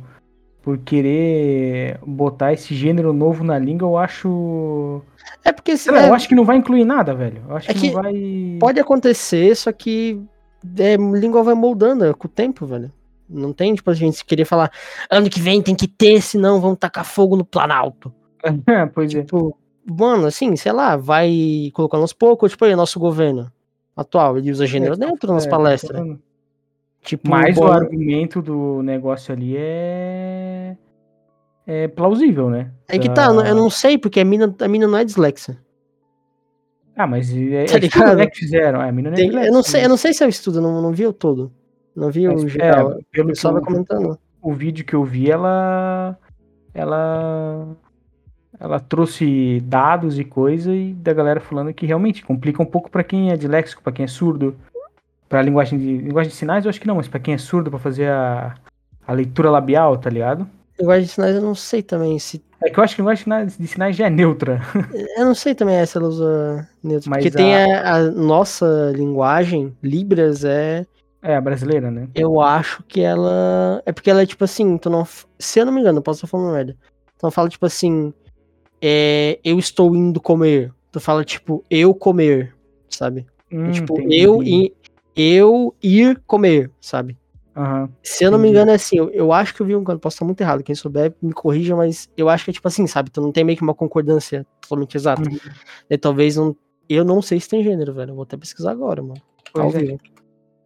[0.68, 5.00] Por querer botar esse gênero novo na língua, eu acho
[5.42, 5.72] é porque.
[5.90, 6.08] Lá, é...
[6.10, 7.42] eu acho que não vai incluir nada, velho.
[7.48, 8.12] Eu acho é que, que, não vai.
[8.60, 10.20] Pode acontecer, só que
[10.78, 12.92] é, língua vai moldando é, com o tempo, velho.
[13.26, 14.70] Não tem, tipo, a gente querer falar,
[15.10, 18.12] ano que vem tem que ter, senão vão tacar fogo no Planalto.
[18.92, 19.22] pois é.
[19.22, 19.56] tipo,
[19.88, 19.90] é.
[19.90, 23.50] Mano, assim, sei lá, vai colocando aos poucos, tipo aí, nosso governo
[23.96, 25.98] atual, ele usa gênero é, dentro nas é, palestras.
[27.02, 27.64] Tipo, Mas bom...
[27.64, 30.76] o argumento do negócio ali é
[31.66, 32.70] é plausível, né?
[32.88, 35.58] É que tá, eu não sei, porque a mina, a mina não é dislexa.
[36.96, 37.76] Ah, mas é, tá
[38.20, 38.82] é que fizeram.
[38.82, 40.30] É, a mina não é Tem, eu, não sei, eu não sei se é o
[40.30, 41.52] estudo, não, não vi o todo.
[41.94, 42.92] Não vi mas, o geral.
[42.92, 44.18] É, pelo que eu, comentando.
[44.40, 46.18] O vídeo que eu vi, ela.
[46.72, 47.68] Ela.
[48.58, 53.04] Ela trouxe dados e coisa e da galera falando que realmente complica um pouco para
[53.04, 54.56] quem é disléxico, para quem é surdo.
[55.28, 57.70] Pra linguagem de, linguagem de sinais, eu acho que não, mas pra quem é surdo,
[57.70, 58.54] pra fazer a,
[59.06, 60.48] a leitura labial, tá ligado?
[60.78, 62.42] Linguagem de sinais eu não sei também se.
[62.62, 64.60] É que eu acho que a linguagem de sinais, de sinais já é neutra.
[65.16, 67.08] Eu não sei também se ela usa neutro.
[67.10, 70.84] Mas Porque tem a- a, a nossa linguagem, Libras, é.
[71.22, 72.08] É, a brasileira, né?
[72.14, 73.80] Eu acho que ela.
[73.86, 75.06] É porque ela é tipo assim, tu não.
[75.38, 76.72] Se eu não me engano, eu posso estar falando merda.
[77.18, 78.12] Tu não fala tipo assim.
[78.82, 80.72] É, eu estou indo comer.
[80.90, 82.54] Tu fala tipo, eu comer,
[82.88, 83.26] sabe?
[83.52, 84.20] Hum, tipo, entendi.
[84.22, 84.72] eu, i-
[85.18, 87.18] eu ir comer, sabe?
[87.56, 87.90] Aham.
[88.04, 89.98] Se eu não me engano, é assim, eu, eu acho que eu vi um canto,
[89.98, 92.86] posso estar muito errado, quem souber me corrija, mas eu acho que é tipo assim,
[92.86, 93.10] sabe?
[93.10, 95.28] Tu não tem meio que uma concordância totalmente exata.
[95.28, 95.38] Uhum.
[95.90, 96.56] E talvez não.
[96.88, 98.12] Eu não sei se tem gênero, velho.
[98.12, 99.20] Eu vou até pesquisar agora, mano.
[99.52, 99.96] Pois é.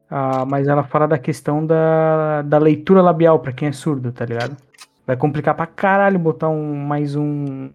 [0.09, 4.27] Ah, mas ela fala da questão da, da leitura labial pra quem é surdo, tá
[4.27, 4.57] ligado?
[5.07, 7.71] Vai complicar pra caralho botar um, mais um,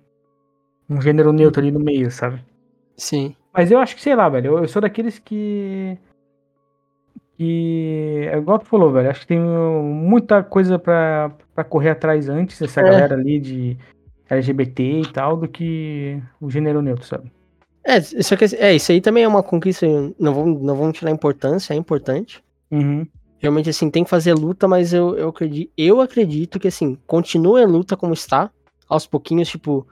[0.88, 2.40] um gênero neutro ali no meio, sabe?
[2.96, 3.36] Sim.
[3.52, 5.98] Mas eu acho que, sei lá, velho, eu, eu sou daqueles que.
[7.38, 8.28] Que.
[8.32, 9.10] É igual tu falou, velho.
[9.10, 12.84] Acho que tem muita coisa pra, pra correr atrás antes, essa É.
[12.84, 13.78] galera ali de
[14.30, 17.32] LGBT e tal, do que o gênero neutro, sabe?
[17.84, 19.86] É, só que é, isso aí também é uma conquista.
[20.20, 22.44] Não vamos, não vamos tirar importância, é importante.
[22.70, 23.06] Uhum.
[23.40, 27.62] Realmente, assim, tem que fazer luta, mas eu, eu, acredito, eu acredito que, assim, continue
[27.62, 28.50] a luta como está.
[28.90, 29.86] Aos pouquinhos, tipo,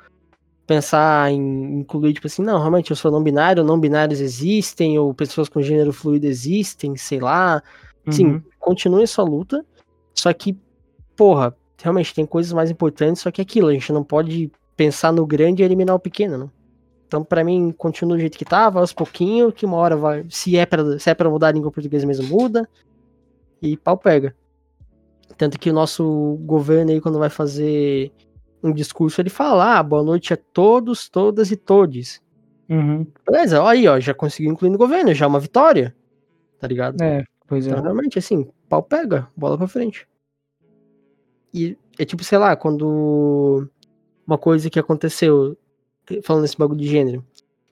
[0.66, 5.14] pensar em incluir, tipo assim, não, realmente eu sou não binário, não binários existem, ou
[5.14, 7.62] pessoas com gênero fluido existem, sei lá.
[8.10, 8.42] Sim, Uhum.
[8.60, 9.66] continue sua luta.
[10.14, 10.58] Só que,
[11.16, 15.12] porra, realmente tem coisas mais importantes, só que é aquilo, a gente não pode pensar
[15.12, 16.50] no grande e eliminar o pequeno, né?
[17.08, 20.26] Então, pra mim, continua do jeito que tava, aos pouquinhos, que uma hora vai.
[20.30, 22.68] Se é pra, se é pra mudar a língua portuguesa mesmo, muda.
[23.62, 24.36] E pau pega.
[25.38, 28.12] Tanto que o nosso governo aí, quando vai fazer
[28.66, 32.22] um discurso, ele fala: ah, boa noite a todos, todas e todes.
[32.68, 33.06] Uhum.
[33.26, 35.96] Beleza, aí, ó, já conseguiu incluir no governo, já é uma vitória.
[36.60, 37.02] Tá ligado?
[37.02, 37.70] É, pois é.
[37.70, 40.08] Então, realmente, assim, pau pega, bola pra frente.
[41.54, 43.70] E é tipo, sei lá, quando.
[44.26, 45.56] Uma coisa que aconteceu,
[46.24, 47.24] falando nesse bagulho de gênero.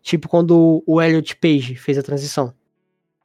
[0.04, 2.54] Tipo, quando o Elliot Page fez a transição.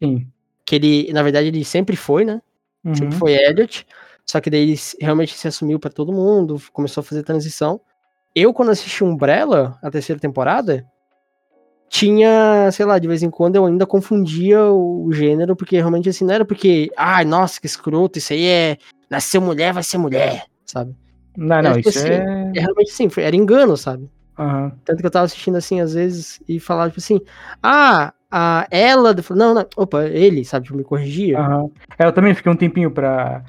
[0.03, 0.27] Sim.
[0.65, 2.41] Que ele, na verdade, ele sempre foi, né?
[2.83, 2.95] Uhum.
[2.95, 3.87] Sempre foi Elliot.
[4.29, 7.81] Só que daí ele realmente se assumiu pra todo mundo, começou a fazer transição.
[8.35, 10.85] Eu, quando assisti Umbrella, a terceira temporada,
[11.89, 16.27] tinha, sei lá, de vez em quando eu ainda confundia o gênero, porque realmente assim,
[16.27, 18.77] não era porque, ai, nossa, que escroto, isso aí é.
[19.09, 20.95] Nasceu mulher, vai ser mulher, sabe?
[21.35, 22.53] Não, não, tipo isso assim, é.
[22.55, 24.11] É realmente foi, era engano, sabe?
[24.39, 24.73] Aham.
[24.85, 27.19] Tanto que eu tava assistindo assim, às vezes, e falava, tipo assim,
[27.63, 29.15] ah, a ela.
[29.31, 30.67] Não, não, opa, ele, sabe?
[30.67, 31.39] Tipo, me corrigia.
[31.99, 33.43] É, eu também fiquei um tempinho pra.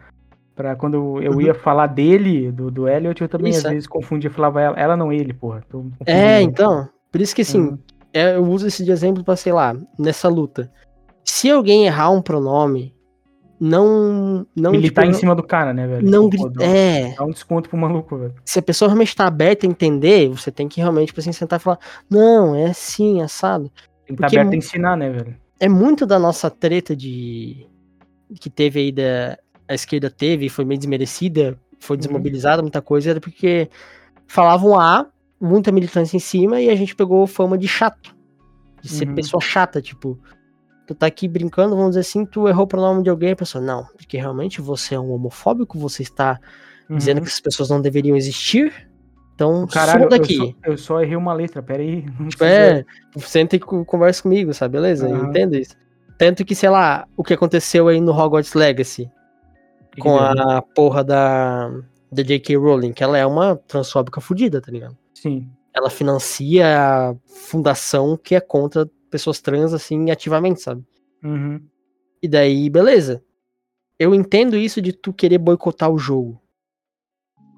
[0.60, 1.42] Pra quando eu Uhum.
[1.42, 3.70] ia falar dele, do, do Elliot, eu também Isso, às é.
[3.70, 5.64] vezes confundia, falava ela, ela não ele, porra.
[6.06, 6.90] É, então.
[7.10, 7.78] Por isso que assim, Uhum.
[8.14, 10.70] é, eu uso esse de exemplo pra, sei lá, nessa luta.
[11.24, 12.94] Se alguém errar um pronome,
[13.58, 14.46] não.
[14.54, 16.10] não Militar tipo, em cima do cara, né, velho?
[16.10, 16.50] Não Pô, grita.
[16.60, 17.16] dá- É.
[17.16, 18.34] Dá um desconto pro maluco, velho.
[18.44, 21.58] Se a pessoa realmente tá aberta a entender, você tem que realmente, tipo assim, sentar
[21.58, 21.80] e falar,
[22.10, 23.70] não, é assim, assado.
[24.06, 25.38] Tem que estar Porque aberto a ensinar, né, velho?
[25.58, 27.66] É muito da nossa treta de.
[28.42, 29.38] que teve aí da.
[29.70, 32.02] A esquerda teve, foi meio desmerecida, foi Uhum.
[32.02, 33.70] desmobilizada, muita coisa, era porque
[34.28, 35.06] falavam A,
[35.40, 38.16] muita militância em cima, e a gente pegou fama de chato.
[38.82, 39.16] De ser Uhum.
[39.16, 40.20] pessoa chata, tipo.
[40.88, 43.64] Tu tá aqui brincando, vamos dizer assim, tu errou o pronome de alguém, a pessoa,
[43.64, 46.40] não, porque realmente você é um homofóbico, você está
[46.90, 47.24] dizendo Uhum.
[47.24, 48.74] que essas pessoas não deveriam existir.
[49.36, 50.36] Então, Caralho, suma eu daqui.
[50.36, 52.04] só, eu só errei uma letra, pera aí.
[52.20, 52.84] Não Tipo, é,
[53.20, 54.74] senta e co- conversa comigo, sabe?
[54.74, 55.30] Beleza, eu Aham.
[55.30, 55.76] entendo isso.
[56.18, 59.10] Tanto que, sei lá, o que aconteceu aí no Hogwarts Legacy
[59.92, 60.50] Que que com deu?
[60.50, 61.70] a porra da,
[62.12, 62.56] da J.K.
[62.58, 64.98] Rowling, que ela é uma transfóbica fudida, tá ligado?
[65.14, 65.50] Sim.
[65.74, 70.84] Ela financia a fundação que é contra pessoas trans, assim, ativamente, sabe?
[71.24, 71.62] Uhum.
[72.22, 73.24] E daí, beleza.
[73.98, 76.42] Eu entendo isso de tu querer boicotar o jogo.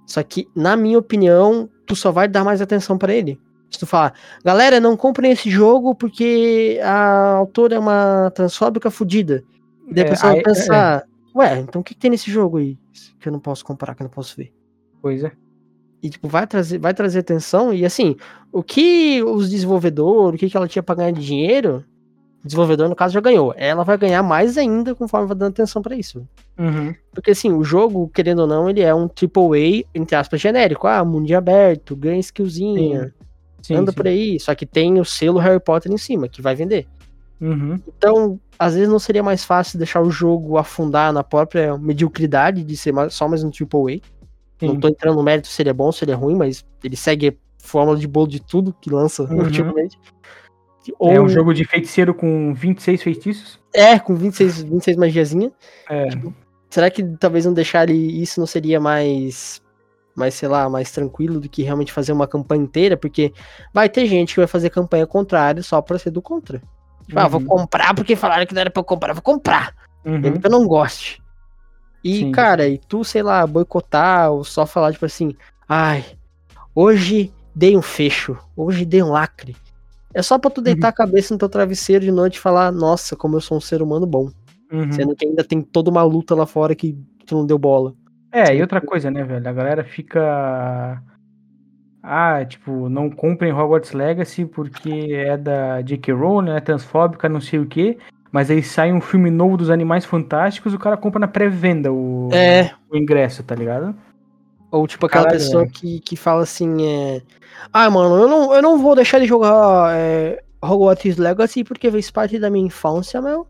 [0.07, 3.39] Só que, na minha opinião, tu só vai dar mais atenção pra ele.
[3.69, 4.13] Se tu falar,
[4.43, 9.43] galera, não comprem esse jogo porque a autora é uma transfóbica fudida.
[9.87, 11.03] E daí a É, pessoa vai aí- pensar,
[11.35, 12.77] ué, então o que, que tem nesse jogo aí
[13.19, 14.53] que eu não posso comprar, que eu não posso ver?
[15.01, 15.31] Pois é.
[16.01, 17.73] E, tipo, vai trazer, vai trazer atenção.
[17.73, 18.15] E, assim,
[18.51, 21.85] o que os desenvolvedores, o que, que ela tinha pra ganhar de dinheiro,
[22.43, 23.53] o desenvolvedor, no caso, já ganhou.
[23.55, 26.27] Ela vai ganhar mais ainda conforme vai dando atenção pra isso.
[26.57, 26.93] Uhum.
[27.13, 30.87] Porque, assim, o jogo, querendo ou não, ele é um AAA, entre aspas, genérico.
[30.87, 33.13] Ah, mundo aberto, ganha skillzinha,
[33.61, 33.95] Sim, anda sim.
[33.95, 34.39] por aí.
[34.39, 36.87] Só que tem o selo Harry Potter em cima, que vai vender.
[37.39, 37.79] Uhum.
[37.87, 42.77] Então, às vezes não seria mais fácil deixar o jogo afundar na própria mediocridade de
[42.77, 43.99] ser só mais um AAA.
[44.61, 44.79] Não Sim.
[44.79, 47.29] tô entrando no mérito se ele é bom, se ele é ruim, mas ele segue
[47.29, 49.39] a fórmula de bolo de tudo que lança Uhum.
[49.39, 49.97] ultimamente.
[50.99, 53.59] Ou, É um jogo de feiticeiro com 26 feitiços.
[53.73, 55.51] É, com 26, 26 magiazinha.
[55.89, 56.09] É.
[56.69, 59.59] Será que talvez não deixar ele- isso não seria mais,
[60.15, 62.95] mais, sei lá, mais tranquilo do que realmente fazer uma campanha inteira?
[62.95, 63.33] Porque
[63.73, 66.61] vai ter gente que vai fazer campanha contrária só pra ser do contra.
[67.07, 67.47] Tipo, ah, vou Uhum.
[67.47, 69.73] comprar porque falaram que não era pra eu comprar, vou comprar.
[70.05, 70.19] Uhum.
[70.19, 71.21] Mesmo que eu não goste.
[72.03, 72.31] E, Sim.
[72.31, 75.35] cara, e tu, sei lá, boicotar ou só falar, tipo assim,
[75.69, 76.03] ai,
[76.73, 79.55] hoje dei um fecho, hoje dei um lacre.
[80.13, 83.15] É só pra tu deitar a cabeça no teu travesseiro de noite e falar, nossa,
[83.15, 84.29] como eu sou um ser humano bom.
[84.71, 84.91] Uhum.
[84.91, 87.93] Sendo que ainda tem toda uma luta lá fora que tu não deu bola.
[88.31, 89.47] É, e outra coisa, né, velho?
[89.47, 91.01] A galera fica.
[92.03, 96.13] Ah, tipo, não comprem Hogwarts Legacy porque é da J.K.
[96.13, 97.97] Rowling, é transfóbica, não sei o quê.
[98.31, 102.29] Mas aí sai um filme novo dos Animais Fantásticos, o cara compra na pré-venda o,
[102.31, 103.93] É, o ingresso, tá ligado?
[104.71, 107.21] ou tipo aquela Caralho, pessoa que, que fala assim, é.
[107.73, 112.09] Ah, mano, eu não, eu não vou deixar de jogar é, Hogwarts Legacy porque fez
[112.09, 113.45] parte da minha infância, meu.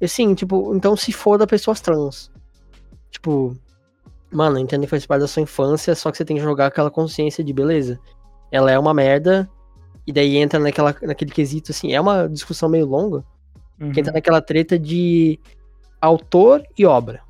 [0.00, 2.30] E assim, tipo, então se for da pessoas trans.
[3.10, 3.56] Tipo,
[4.32, 6.66] mano, eu entendo que faz parte da sua infância, só que você tem que jogar
[6.66, 7.98] aquela consciência de beleza.
[8.50, 9.48] Ela é uma merda,
[10.06, 13.24] e daí entra naquela, naquele quesito, assim, é uma discussão meio longa,
[13.80, 13.92] Uhum.
[13.92, 15.38] que entra naquela treta de
[16.00, 17.22] autor e obra.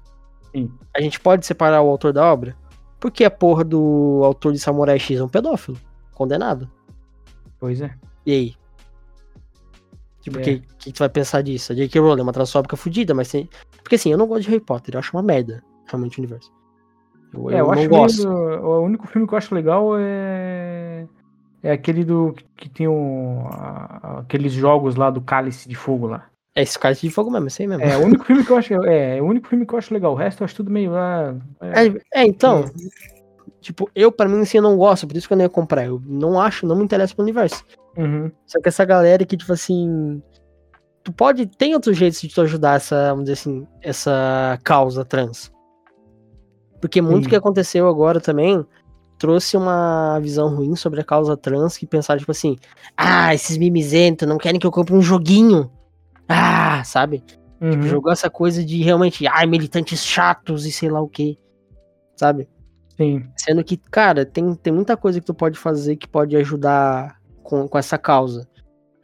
[0.53, 0.71] Sim.
[0.97, 2.57] A gente pode separar o autor da obra?
[2.99, 5.79] Porque a porra do autor de Samurai X é um pedófilo,
[6.13, 6.69] condenado.
[7.59, 7.95] Pois é.
[8.27, 8.55] E aí?
[10.21, 10.45] Tipo, o É.
[10.45, 11.73] que, que tu vai pensar disso?
[11.73, 12.01] A J.K.
[12.01, 13.49] Rowling é uma transfóbica fodida, mas tem...
[13.83, 16.53] Porque assim, eu não gosto de Harry Potter, eu acho uma merda, realmente, o universo.
[17.33, 18.29] Eu, É, eu eu acho gosto.
[18.29, 21.07] meio- o único filme que eu acho legal é.
[21.63, 22.35] É aquele do.
[22.57, 26.27] que tem um, a- aqueles jogos lá do Cálice de Fogo lá.
[26.55, 27.85] É esse cara de fogo mesmo, esse aí mesmo.
[27.85, 28.75] É, o único filme que eu acho.
[28.85, 30.13] É, é o único filme que eu acho legal.
[30.13, 30.95] O resto eu acho tudo meio.
[30.97, 32.65] Ah, é, É, é, então,
[33.61, 35.85] tipo, eu, pra mim, assim, eu não gosto, por isso que eu não ia comprar.
[35.87, 37.65] Eu não acho, não me interessa pro universo.
[37.97, 40.21] uhum, Só que essa galera que, tipo assim.
[41.05, 41.47] Tu pode.
[41.47, 45.53] Tem outros jeitos de tu ajudar essa, vamos dizer assim, essa causa trans.
[46.81, 47.31] Porque muito Sim.
[47.31, 48.65] que aconteceu agora também
[49.19, 52.57] trouxe uma visão ruim sobre a causa trans que pensaram, tipo assim,
[52.97, 55.71] ah, esses mimizentos não querem que eu compre um joguinho.
[56.27, 57.23] Ah, sabe?
[57.61, 57.83] uhum.
[57.83, 61.39] Jogou essa coisa de realmente, ai, militantes chatos e sei lá o que.
[62.17, 62.49] Sabe?
[62.97, 63.25] Sim.
[63.37, 67.69] Sendo que, cara, tem, tem muita coisa que tu pode fazer que pode ajudar com,
[67.69, 68.49] com essa causa.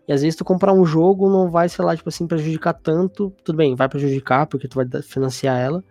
[0.08, 3.30] E às vezes tu comprar um jogo não vai, sei lá, tipo assim, prejudicar tanto.
[3.44, 5.82] Tudo bem, vai prejudicar porque tu vai financiar ela.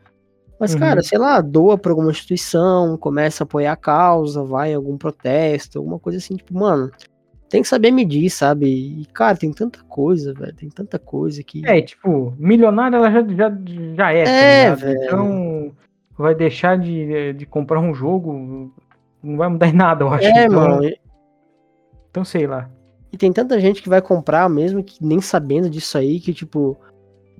[0.60, 0.80] Mas, Uhum.
[0.80, 4.98] cara, sei lá, doa pra alguma instituição, começa a apoiar a causa, vai em algum
[4.98, 6.90] protesto, alguma coisa assim, tipo, mano,
[7.50, 8.66] tem que saber medir, sabe?
[9.02, 11.66] E, cara, tem tanta coisa, velho, tem tanta coisa que.
[11.68, 13.58] É, tipo, milionária ela já, já,
[13.96, 14.24] já é.
[14.24, 15.04] tá É, velho.
[15.04, 15.72] Então,
[16.18, 18.72] vai deixar de, de comprar um jogo.
[19.22, 20.26] Não vai mudar em nada, eu acho.
[20.26, 20.90] é, então, mano,
[22.10, 22.70] Então, sei lá.
[23.12, 26.78] e tem tanta gente que vai comprar mesmo que nem sabendo disso aí, que, tipo,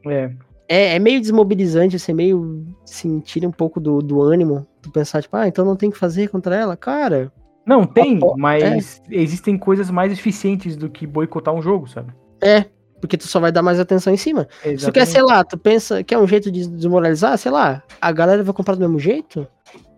[0.06, 0.32] É.
[0.68, 2.66] É, é meio desmobilizante, assim, meio.
[2.84, 4.66] Assim, tira um pouco do, do ânimo.
[4.82, 6.76] Tu pensar, tipo, ah, então não tem o que fazer contra ela?
[6.76, 7.32] Cara,
[7.66, 12.14] Não, tem, Apo- mas existem coisas mais eficientes do que boicotar um jogo, sabe?
[12.42, 12.66] é.
[13.02, 14.48] Porque tu só vai dar mais atenção em cima.
[14.64, 17.84] Se tu quer, sei lá, tu pensa que é um jeito de desmoralizar, sei lá,
[18.02, 19.46] a galera vai comprar do mesmo jeito?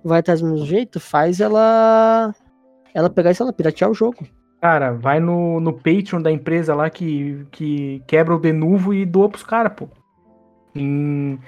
[0.04, 1.00] Vai atrás do mesmo jeito?
[1.00, 2.34] Faz ela.
[2.94, 4.26] Ela pegar e, sei lá, piratear o jogo.
[4.60, 9.30] Cara, vai no, no Patreon da empresa lá que, que quebra o denuvo e doa
[9.30, 9.88] pros caras, pô.
[10.80, 11.40] Em,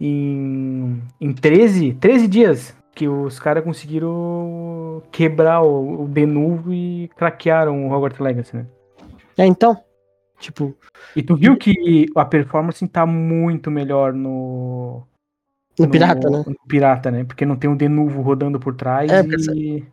[0.00, 7.86] em, em 13, 13 dias que os caras conseguiram quebrar o, o denuvo e craquearam
[7.86, 8.66] o Hogwarts Legacy, né?
[9.36, 9.76] É, então.
[10.38, 10.74] Tipo,
[11.14, 15.02] E tu viu que a performance tá muito melhor no.
[15.78, 16.44] no pirata, né?
[16.46, 17.24] no pirata, né?
[17.24, 19.22] Porque não tem um denuvo rodando por trás É,
[19.54, 19.84] e.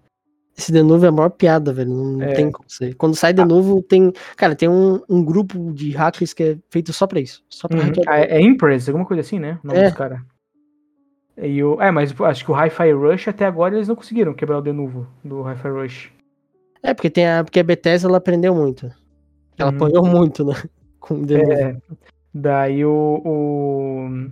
[0.56, 1.90] Esse de novo é a maior piada, velho.
[1.92, 2.34] Não É.
[2.34, 2.94] tem como ser.
[2.96, 4.14] Quando sai de novo, tem.
[4.38, 7.44] Cara, tem um, um grupo de hackers que é feito só pra isso.
[7.50, 7.92] Só pra Uhum.
[8.08, 9.58] Ah, É, é Impress, alguma coisa assim, né?
[9.64, 9.84] O nome É.
[9.86, 10.20] dos caras.
[11.42, 14.60] E o, é, mas acho que o Hi-Fi Rush até agora eles não conseguiram quebrar
[14.60, 16.12] o denuvo do Hi-Fi Rush.
[16.84, 18.92] É, porque, tem a, porque a Bethesda ela aprendeu muito.
[19.58, 19.76] Ela Uhum.
[19.78, 20.54] apanhou muito, né?
[21.00, 21.52] Com o denuvo.
[21.52, 21.76] É,
[22.32, 24.30] daí o, o-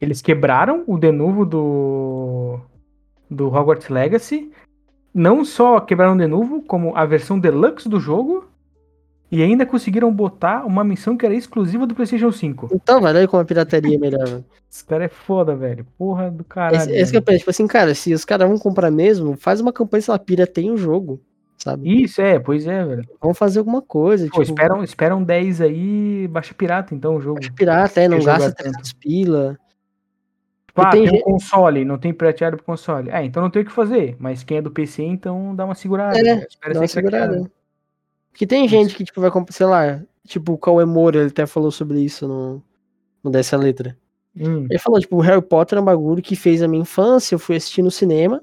[0.00, 2.58] Eles quebraram o denuvo do.
[3.30, 4.50] Do Hogwarts Legacy.
[5.12, 8.46] Não só quebraram o denuvo, como a versão deluxe do jogo.
[9.32, 12.70] E ainda conseguiram botar uma missão que era exclusiva do PlayStation 5.
[12.72, 14.26] Então, vai aí como a pirataria é melhor.
[14.26, 14.44] velho.
[14.68, 15.86] Esse cara é foda, velho.
[15.96, 16.76] Porra do caralho.
[16.76, 17.24] Esse, esse que eu velho.
[17.26, 20.18] penso, tipo assim, cara, se os caras vão comprar mesmo, faz uma campanha, sei lá,
[20.18, 21.20] pirateia o jogo,
[21.56, 22.02] sabe?
[22.02, 23.08] Isso, é, pois é, velho.
[23.22, 27.38] Vamos fazer alguma coisa, Pô, tipo, esperam, esperam 10 aí, baixa pirata então o jogo.
[27.38, 28.72] baixa pirata, é, não gasta tanto.
[28.72, 29.58] 300 pila.
[30.70, 33.10] Tipo, ah, tem tem um console, não tem pirateado pro console.
[33.10, 34.16] É, então não tem o que fazer.
[34.20, 36.16] Mas quem é do PC, então dá uma segurada.
[36.16, 37.50] É, espera Dá uma segurada.
[38.32, 41.44] Que tem gente que, tipo, vai comprar, sei lá, tipo, o Cauê Moura, ele até
[41.44, 42.62] falou sobre isso no,
[43.24, 43.98] no Dessa Letra.
[44.36, 47.34] Hum, Ele falou, tipo, o Harry Potter é um bagulho que fez a minha infância,
[47.34, 48.40] eu fui assistir no cinema.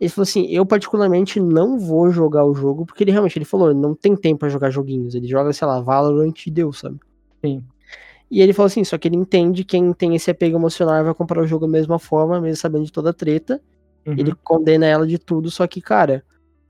[0.00, 3.72] Ele falou assim, eu particularmente não vou jogar o jogo, porque ele realmente, ele falou,
[3.72, 5.14] não tem tempo pra jogar joguinhos.
[5.14, 6.98] Ele joga, sei lá, Valorant e deu, sabe?
[7.44, 7.62] Sim.
[8.30, 11.42] E ele falou assim, só que ele entende quem tem esse apego emocional vai comprar
[11.42, 13.60] o jogo da mesma forma, mesmo sabendo de toda a treta.
[14.06, 16.24] uhum, Ele condena ela de tudo, só que, cara,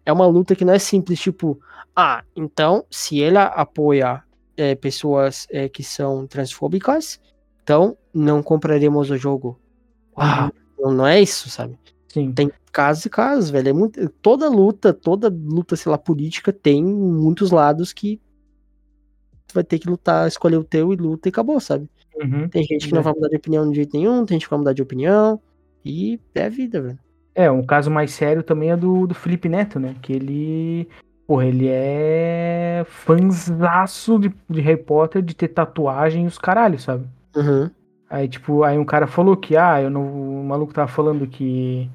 [0.07, 1.61] é uma luta que não é simples, tipo,
[1.95, 4.23] ah, então, se ele apoia
[4.57, 7.21] é, pessoas é, que são transfóbicas,
[7.63, 9.59] então não compraremos o jogo.
[10.17, 11.79] Uau, não, não é isso, sabe?
[12.09, 12.33] Sim.
[12.33, 13.69] Tem casos e casos, velho.
[13.69, 18.21] É muito, toda luta, toda luta, sei lá, política tem muitos lados que
[19.55, 21.89] vai ter que lutar, escolher o teu e luta e acabou, sabe?
[22.23, 22.49] uhum.
[22.49, 24.59] Tem gente que não vai mudar de opinião de jeito nenhum, tem gente que vai
[24.59, 25.41] mudar de opinião.
[25.85, 26.99] E é a vida, velho.
[27.35, 29.95] É, um caso mais sério também é do, do Felipe Neto, né?
[30.03, 30.89] Que ele.
[31.27, 37.07] Porra, ele é fãzaço de, de Harry Potter, de ter tatuagem e os caralhos, sabe?
[37.37, 37.71] Uhum.
[38.11, 40.41] Aí, tipo, aí um cara falou que, ah, eu não.
[40.41, 41.89] O maluco tava falando que.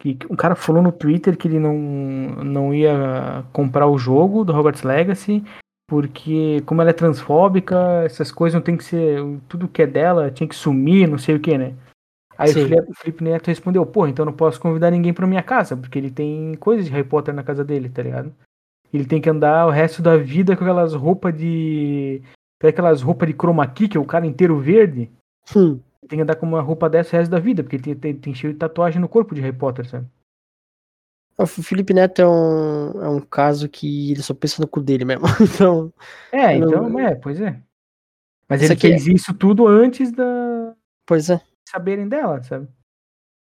[0.00, 4.52] Que um cara falou no Twitter que ele não, não ia comprar o jogo do
[4.54, 5.44] Hogwarts Legacy,
[5.88, 9.20] porque como ela é transfóbica, essas coisas não tem que ser.
[9.48, 11.74] Tudo que é dela tinha que sumir, não sei o que, né?
[12.36, 12.68] Aí o Sim.
[12.68, 15.98] Felipe, o Felipe Neto respondeu, porra, então não posso convidar ninguém pra minha casa, porque
[15.98, 18.32] ele tem coisas de Harry Potter na casa dele, tá ligado?
[18.92, 22.22] Ele tem que andar o resto da vida com aquelas roupas de.
[22.60, 25.10] com aquelas roupas de chroma key, que é o cara inteiro verde.
[26.02, 27.94] Ele tem que andar com uma roupa dessa o resto da vida, porque ele tem,
[27.94, 30.06] tem, tem cheio de tatuagem no corpo de Harry Potter, sabe?
[31.40, 35.04] O Felipe Neto é um, é um caso que ele só pensa no cu dele
[35.04, 35.22] mesmo.
[35.40, 35.92] Então,
[36.32, 37.60] É, Não- então, é, pois é.
[38.48, 40.74] Mas Isso ele aqui é- fez isso tudo antes da
[41.06, 41.40] pois é.
[41.68, 42.66] saberem dela, sabe?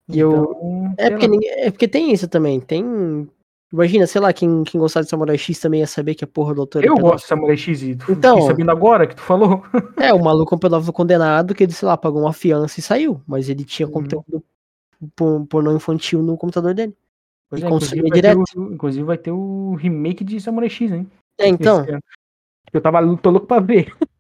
[0.09, 2.59] E eu- Então, É sei porque, ninguém- é porque tem isso também.
[2.61, 3.29] Tem.
[3.71, 6.55] Imagina, sei lá, quem, quem gostar de Samurai X também ia saber que a porra
[6.55, 7.11] do autor é Eu pedófilo.
[7.13, 9.63] gosto de Samurai X e tu- Então- sabendo agora que tu falou.
[10.11, 12.83] É, o maluco é um pedófilo condenado que ele, sei lá, pagou uma fiança e
[12.83, 13.21] saiu.
[13.27, 13.93] Mas ele tinha Uhum.
[13.93, 14.43] conteúdo
[15.15, 16.97] por- pornô infantil no computador dele.
[17.49, 18.61] Pois E é, consumia inclusive, vai ter direto.
[18.61, 21.11] o, inclusive vai ter o remake de Samurai X, hein?
[21.39, 21.85] É, então.
[22.73, 23.97] Eu tava tô louco pra ver.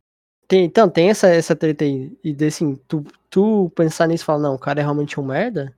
[0.48, 2.16] tem, então, tem essa, essa treta aí.
[2.24, 5.74] E assim, tu, tu pensar nisso e falar, não, o cara é realmente um merda.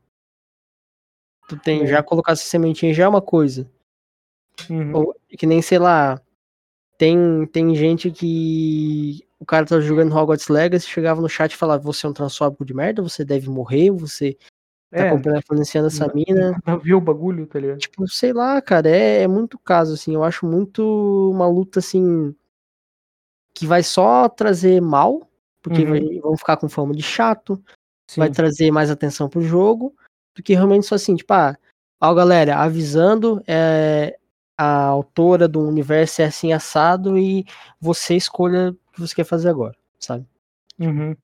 [1.49, 1.87] Tu tem, É.
[1.87, 3.69] já colocar essa sementinha já é uma coisa.
[4.69, 4.95] Uhum.
[4.95, 6.21] Ou, que nem, sei lá,
[6.97, 11.83] tem, tem gente que o cara tá jogando Hogwarts Legacy, chegava no chat e falava,
[11.83, 14.37] você é um transfóbico de merda, você deve morrer, você
[14.91, 16.61] tá É, comprando influenciando essa Não- mina.
[16.65, 17.79] pra ver o bagulho, tá ligado?
[17.79, 22.35] Tipo, sei lá, cara, é, é muito caso, assim, eu acho muito uma luta, assim,
[23.55, 25.29] que vai só trazer mal,
[25.63, 25.91] porque Uhum.
[25.91, 27.63] vai- vão ficar com fama de chato,
[28.09, 28.21] Sim.
[28.21, 29.95] vai trazer mais atenção pro jogo,
[30.35, 31.57] do que realmente só assim, tipo, ah,
[32.01, 34.17] ó, galera, avisando, é,
[34.59, 37.45] a autora do universo é assim assado e
[37.81, 40.27] você escolha o que você quer fazer agora, sabe?
[40.79, 41.17] Uhum.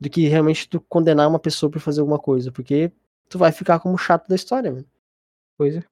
[0.00, 2.92] Do que realmente tu condenar uma pessoa por fazer alguma coisa, porque
[3.28, 4.84] tu vai ficar como chato da história, mano.
[5.58, 5.84] Coisa.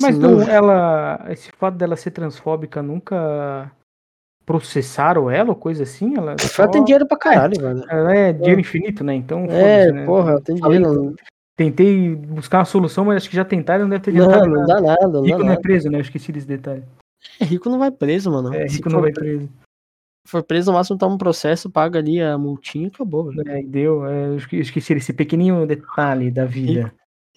[0.00, 1.24] Mas Se não, ela.
[1.30, 3.70] Esse fato dela ser transfóbica nunca
[4.44, 6.16] processaram ela ou coisa assim?
[6.16, 7.84] Ela, Ela só- tem dinheiro pra caralho, mano.
[7.88, 9.14] ela é dinheiro infinito, né?
[9.14, 10.04] Então, É, né?
[10.04, 11.04] porra, ela tem Falei, dinheiro.
[11.04, 11.14] Não,
[11.56, 14.66] Tentei buscar uma solução, mas acho que já tentaram, não deve ter não, adiantado não
[14.66, 15.60] dá nada, não Rico dá não é nada.
[15.62, 15.98] preso, né?
[15.98, 16.82] Eu esqueci desse detalhe.
[17.40, 18.52] É, rico não vai preso, mano.
[18.52, 19.48] É, rico não vai preso.
[20.24, 23.48] For preso, no máximo toma um processo, paga ali a multinha e acabou, velho.
[23.48, 24.06] É, deu.
[24.06, 26.92] é, esqueci esse pequenininho detalhe da vida.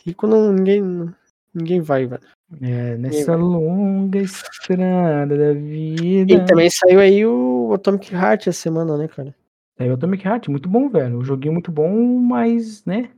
[0.05, 1.13] Rico não, ninguém,
[1.53, 2.21] ninguém vai, velho.
[2.61, 6.33] É, nessa longa estrada da vida.
[6.33, 9.35] E também saiu aí o Atomic Heart essa semana, né, cara?
[9.77, 11.17] Aí o Atomic Heart, muito bom, velho.
[11.17, 13.09] O joguinho muito bom, mas, né?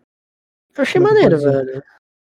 [0.76, 1.51] Eu achei maneiro, dizer?
[1.51, 1.84] velho.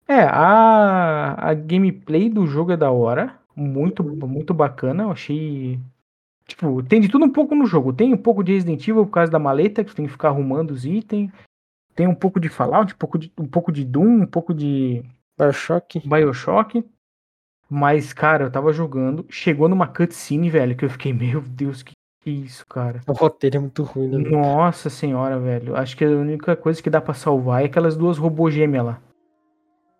[0.07, 3.38] É, a, a gameplay do jogo é da hora.
[3.55, 5.03] Muito, muito bacana.
[5.03, 5.79] Eu achei.
[6.47, 7.91] Tipo, tem de tudo um pouco no jogo.
[7.91, 10.29] Tem um pouco de Resident Evil por causa da maleta, que tu tem que ficar
[10.29, 11.31] arrumando os itens.
[11.95, 15.03] Tem um pouco de Fallout, um pouco de, um pouco de Doom, um pouco de
[15.37, 16.07] Bioshock.
[16.07, 16.83] Bioshock.
[17.69, 19.25] Mas, cara, eu tava jogando.
[19.29, 23.01] Chegou numa cutscene, velho, que eu fiquei, meu Deus, que, que isso, cara.
[23.07, 24.29] O roteiro é muito ruim, né?
[24.29, 25.75] Nossa senhora, velho.
[25.75, 29.01] Acho que a única coisa que dá pra salvar é aquelas duas robôs gêmeas lá.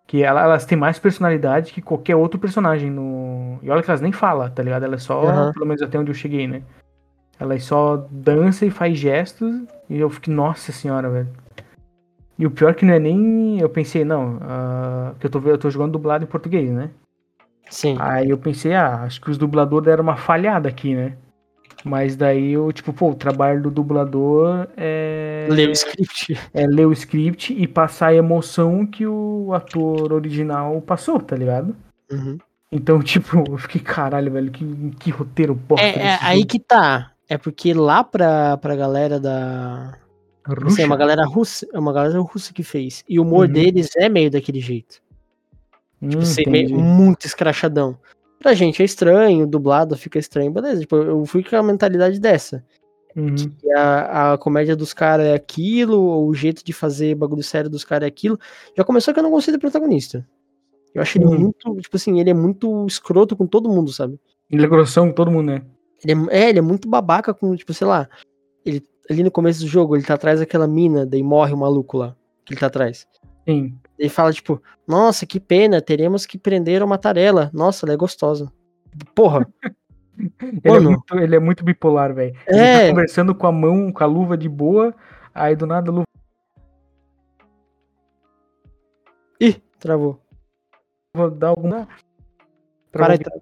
[0.06, 3.58] Que ela- elas têm mais personalidade que qualquer outro personagem no.
[3.62, 4.84] E olha que elas nem falam, tá ligado?
[4.84, 5.52] Elas só, Aham.
[5.52, 6.62] pelo menos até onde eu cheguei, né?
[7.38, 9.52] Elas só dançam e faz gestos.
[9.90, 11.28] E eu fiquei, nossa senhora, velho.
[12.38, 13.58] E o pior que não é nem.
[13.58, 16.90] Eu pensei, não, ah, que eu tô, eu tô jogando dublado em português, né?
[17.68, 17.96] Sim.
[17.98, 21.16] Aí eu pensei, ah, acho que os dubladores deram uma falhada aqui, né?
[21.88, 26.36] Mas daí eu, tipo, pô, o trabalho do dublador é, Leu o script.
[26.52, 31.76] é ler o script e passar a emoção que o ator original passou, tá ligado?
[32.10, 32.38] Uhum.
[32.72, 34.64] Então, tipo, eu fiquei, caralho, velho, que,
[34.98, 35.86] que roteiro bosta.
[35.86, 37.12] É, é aí que tá.
[37.28, 39.94] É porque lá pra, pra galera da.
[40.44, 40.82] Assim, Ruxa?
[40.82, 41.66] é uma galera russa.
[41.72, 43.04] É uma galera russa que fez.
[43.08, 43.52] E o humor Uhum.
[43.52, 45.00] deles é meio daquele jeito.
[46.02, 46.82] Hum, ser meio- entendi.
[46.82, 47.96] muito escrachadão.
[48.46, 50.82] Pra gente é estranho, dublado fica estranho, beleza.
[50.82, 52.64] Tipo, eu fui com a mentalidade dessa.
[53.16, 53.34] Uhum.
[53.34, 57.68] que a, a comédia dos caras é aquilo, ou o jeito de fazer bagulho sério
[57.68, 58.38] dos caras é aquilo.
[58.76, 60.24] Já começou que eu não gostei do protagonista.
[60.94, 61.38] Eu acho ele Hum.
[61.40, 64.16] muito, tipo assim, ele é muito escroto com todo mundo, sabe?
[64.48, 65.62] Ele é grossão, todo mundo, né?
[66.04, 68.08] Ele é, é, ele é muito babaca com, tipo, sei lá,
[68.64, 68.80] ele
[69.10, 72.14] ali no começo do jogo, ele tá atrás daquela mina, daí morre o maluco lá,
[72.44, 73.08] que ele tá atrás.
[73.44, 73.76] Sim.
[73.98, 77.50] Ele fala, tipo, nossa, que pena, teremos que prender ou matar ela.
[77.52, 78.52] Nossa, ela é gostosa.
[79.14, 79.46] Porra,
[80.64, 82.34] Ele, é muito, ele é muito bipolar, velho.
[82.46, 82.82] Ele É.
[82.86, 84.94] tá conversando com a mão, com a luva de boa,
[85.34, 86.04] aí do nada a luva
[89.40, 90.18] ih, travou.
[91.36, 91.68] dá algum.
[91.70, 91.86] Dá.
[92.90, 93.40] Para aí, tra-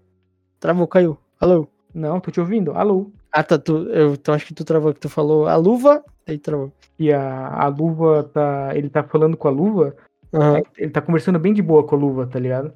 [0.58, 1.16] travou, caiu.
[1.40, 1.68] Alô?
[1.94, 2.72] Não, tô te ouvindo.
[2.72, 3.10] Alô.
[3.32, 6.38] Ah, tá, tu, eu então acho que tu travou, que tu falou a luva, aí
[6.38, 6.72] travou.
[6.98, 8.70] E a, a luva tá.
[8.74, 9.94] Ele tá falando com a luva,
[10.34, 10.62] Aham.
[10.76, 12.72] ele tá conversando bem de boa com a luva, tá ligado?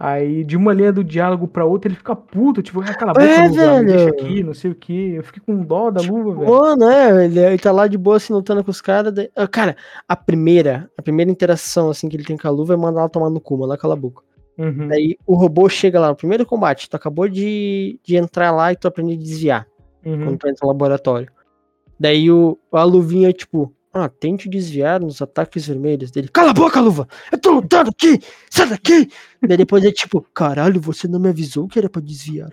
[0.00, 3.14] Aí de uma linha do diálogo pra outra ele fica puto, tipo, ah, cala a
[3.14, 5.14] boca, É, luva, deixa aqui, não sei o que.
[5.14, 6.50] Eu fiquei com dó da luva, velho.
[6.52, 9.12] Mano, é, ele, ele tá lá de boa, assim, lutando com os caras.
[9.12, 9.76] daí- ah, Cara,
[10.06, 13.08] a primeira, a primeira interação, assim, que ele tem com a luva é mandar ela
[13.08, 14.22] tomar no cu, mandar cala a boca.
[14.56, 14.86] Uhum.
[14.86, 18.76] Daí o robô chega lá, no primeiro combate, tu acabou de, de entrar lá e
[18.76, 19.66] tu aprende a desviar,
[20.06, 20.24] Uhum.
[20.24, 21.28] quando tu entra no laboratório.
[21.98, 23.72] Daí o, a luvinha, tipo,
[24.02, 26.28] ah, tente desviar nos ataques vermelhos dele.
[26.28, 27.06] Cala a boca, luva!
[27.32, 28.18] Eu tô lutando aqui!
[28.50, 29.10] Sai daqui!
[29.40, 32.50] Daí depois é tipo, caralho, você não me avisou que era pra desviar.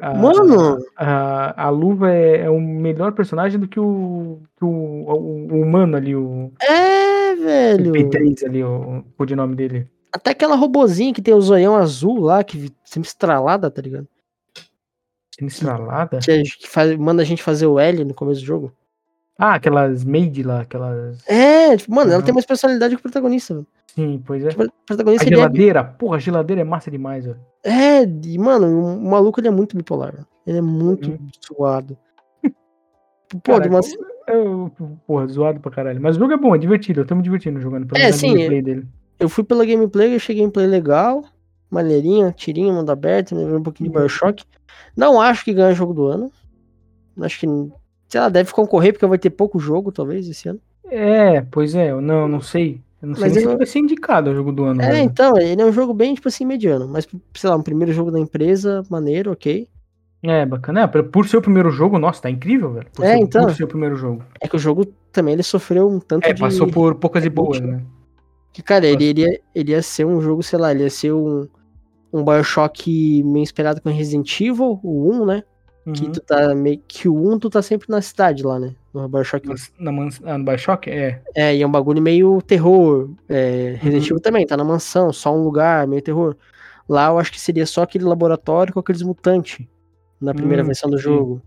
[0.00, 4.68] Ah, Mano, A, a luva é, é o melhor personagem do que o, que o,
[4.68, 7.92] o- o humano ali, o, é, o velho.
[7.92, 9.86] P3 ali, o, o nome dele.
[10.10, 14.08] Até aquela robozinha que tem o zoião azul lá, que sempre estralada, tá ligado?
[15.40, 16.18] Estralada?
[16.20, 18.72] Que, a- que faz- manda a gente fazer o L no começo do jogo.
[19.44, 21.26] Ah, aquelas maid lá, aquelas.
[21.26, 22.24] É, tipo, mano, ela Uhum.
[22.24, 23.54] tem mais personalidade que o protagonista.
[23.54, 23.66] Mano.
[23.92, 24.48] Sim, pois é.
[24.50, 27.40] Tipo, o A protagonista é, geladeira, porra, a geladeira é massa demais, velho.
[27.64, 28.66] é, e, mano,
[28.96, 30.12] o, maluco ele é muito bipolar.
[30.14, 30.26] mano.
[30.46, 31.28] Ele é muito Uhum.
[31.40, 31.98] suado.
[33.42, 33.80] Pô, de Cara, uma...
[34.28, 34.70] eu-
[35.06, 36.00] porra, zoado pra caralho.
[36.00, 37.86] Mas o jogo é bom, é divertido, eu tô me divertindo jogando.
[37.86, 38.86] pelo É, a sim, gameplay dele.
[39.18, 41.24] eu fui pela gameplay, eu achei gameplay legal,
[41.68, 44.02] maneirinha, tirinho, mundo aberto, me lembrou um pouquinho de Uhum.
[44.02, 44.44] Bioshock.
[44.96, 46.30] Não acho que ganha jogo do ano.
[47.20, 47.46] Acho que,
[48.12, 50.60] sei lá, deve concorrer porque vai ter pouco jogo, talvez, esse ano.
[50.90, 52.78] É, pois é, eu não, não sei.
[53.00, 54.82] Eu não sei Mas se eu- ele vai ser indicado ao jogo do ano.
[54.82, 55.02] É, velho.
[55.02, 56.86] então, ele é um jogo bem, tipo assim, mediano.
[56.86, 59.66] Mas, sei lá, um primeiro jogo da empresa, maneiro, ok.
[60.22, 60.82] É, bacana.
[60.82, 62.86] É, por- ser o primeiro jogo, nossa, tá incrível, velho.
[62.92, 63.46] Por, É, ser, então.
[63.46, 64.22] por ser o primeiro jogo.
[64.42, 66.40] É que o jogo também, ele sofreu um tanto É, de...
[66.40, 67.72] passou por poucas e é boas, último.
[67.72, 67.82] né?
[68.52, 71.12] Que, cara, ele, ele, ia, ele ia ser um jogo, sei lá, ele ia ser
[71.14, 71.48] um,
[72.12, 75.42] um Bioshock meio inspirado com Resident Evil, o 1, né?
[75.92, 76.12] Que Uhum.
[76.12, 76.80] tu tá meio...
[76.86, 78.74] Que o 1 tu tá sempre na cidade lá, né?
[78.94, 79.54] No Bioshock 1.
[79.78, 80.88] Na, na ah, no Bioshock?
[80.90, 81.22] É.
[81.34, 83.10] É, e é um bagulho meio terror.
[83.28, 84.06] É, Resident Uhum.
[84.16, 86.36] Evil também, tá na mansão, só um lugar, meio terror.
[86.88, 89.66] Lá eu acho que seria só aquele laboratório com aqueles mutantes
[90.20, 91.42] na primeira Hum, versão do jogo.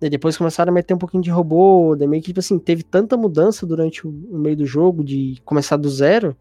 [0.00, 2.82] Daí depois começaram a meter um pouquinho de robô, daí meio que, tipo assim, teve
[2.82, 6.36] tanta mudança durante o, o meio do jogo, de começar do zero,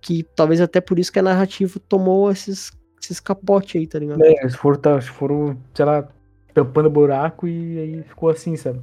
[0.00, 2.70] que talvez até por isso que a narrativa tomou esses,
[3.04, 4.22] esses capotes aí, tá ligado?
[4.22, 6.06] É, eles foram, tá, foram, sei lá,
[6.52, 8.80] tampando buraco e aí ficou assim, sabe?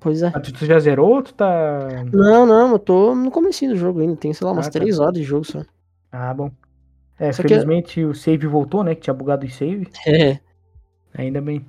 [0.00, 0.32] Pois é.
[0.34, 1.88] Ah, tu, tu já zerou ou tu tá.
[2.12, 4.78] Não, não, eu tô no comecinho do jogo ainda, tem, sei lá, umas Ah, tá.
[4.80, 5.62] três horas de jogo só.
[6.10, 6.50] Ah, bom.
[7.18, 8.94] É, Só que- felizmente o save voltou, né?
[8.94, 9.86] Que tinha bugado o save.
[10.06, 10.40] É.
[11.14, 11.64] Ainda bem.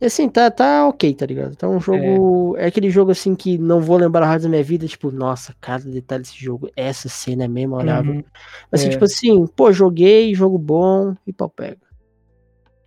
[0.00, 1.54] E assim, tá, tá ok, tá ligado?
[1.56, 2.56] Tá um jogo.
[2.56, 2.66] É.
[2.66, 6.22] aquele jogo assim que não vou lembrar mais da minha vida, tipo, nossa, cada detalhe
[6.22, 8.14] desse jogo, essa cena é memorável.
[8.14, 8.24] Uhum.
[8.72, 8.92] Mas assim, é.
[8.92, 11.76] tipo assim, pô, joguei, jogo bom e pau pega.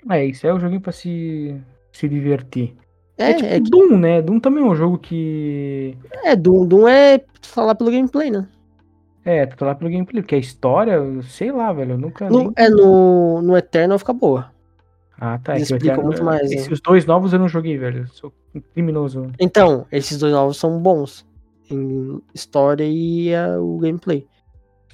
[0.09, 1.55] É, isso é um joguinho pra se,
[1.91, 2.75] se divertir.
[3.15, 4.21] É, É, tipo é, que- Doom, né?
[4.21, 5.95] Doom também é um jogo que.
[6.23, 8.47] é, Doom, Doom é falar pelo gameplay, né?
[9.23, 10.99] É, tu tá lá pelo gameplay, porque a história,
[11.29, 11.91] sei lá, velho.
[11.91, 12.27] Eu nunca.
[12.29, 14.51] No, nem- é no, no Eternal fica boa.
[15.19, 15.55] Ah, tá.
[15.55, 16.77] eles é eu explicam muito mais, Esses né?
[16.83, 18.01] dois novos eu não joguei, velho.
[18.03, 19.31] Eu sou um criminoso.
[19.39, 21.25] Então, esses dois novos são bons.
[21.69, 24.27] Em história e é, o gameplay.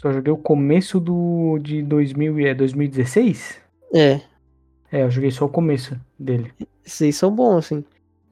[0.02, 3.58] Só joguei o começo do de 2000 e é 2016?
[3.94, 4.22] É,
[4.92, 6.54] É, eu joguei só o começo dele.
[6.86, 7.84] esses aí são bons, assim.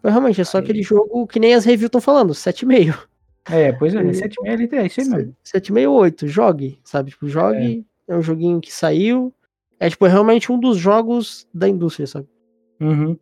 [0.04, 0.64] Mas realmente, é só Aí.
[0.64, 3.08] aquele jogo que nem as reviews estão falando, 7,5.
[3.50, 5.36] É, pois é, E- 7 é isso aí mesmo.
[5.44, 7.10] 768, jogue, sabe?
[7.12, 8.16] Tipo, jogue, é.
[8.16, 9.34] um joguinho que saiu.
[9.80, 12.28] É, tipo, realmente um dos jogos da indústria, sabe?
[12.80, 13.18] Uhum.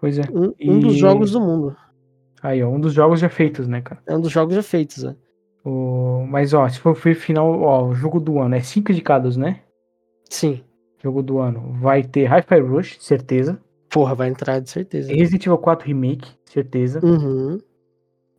[0.00, 0.22] Pois é.
[0.32, 1.76] Um, um dos E- jogos do mundo.
[2.42, 4.00] Aí, ó, um dos jogos já feitos, né, cara?
[4.06, 5.16] É um dos jogos já feitos, né?
[5.64, 6.24] O...
[6.28, 9.60] Mas, ó, se for final, ó, o jogo do ano, é 5 indicados, né?
[10.30, 10.62] Sim.
[11.02, 11.72] Jogo do ano.
[11.80, 13.60] Vai ter Hi-Fi Rush, certeza.
[13.90, 15.12] Porra, vai entrar de certeza.
[15.12, 17.00] Resident Evil 4 Remake, certeza.
[17.04, 17.58] Uhum.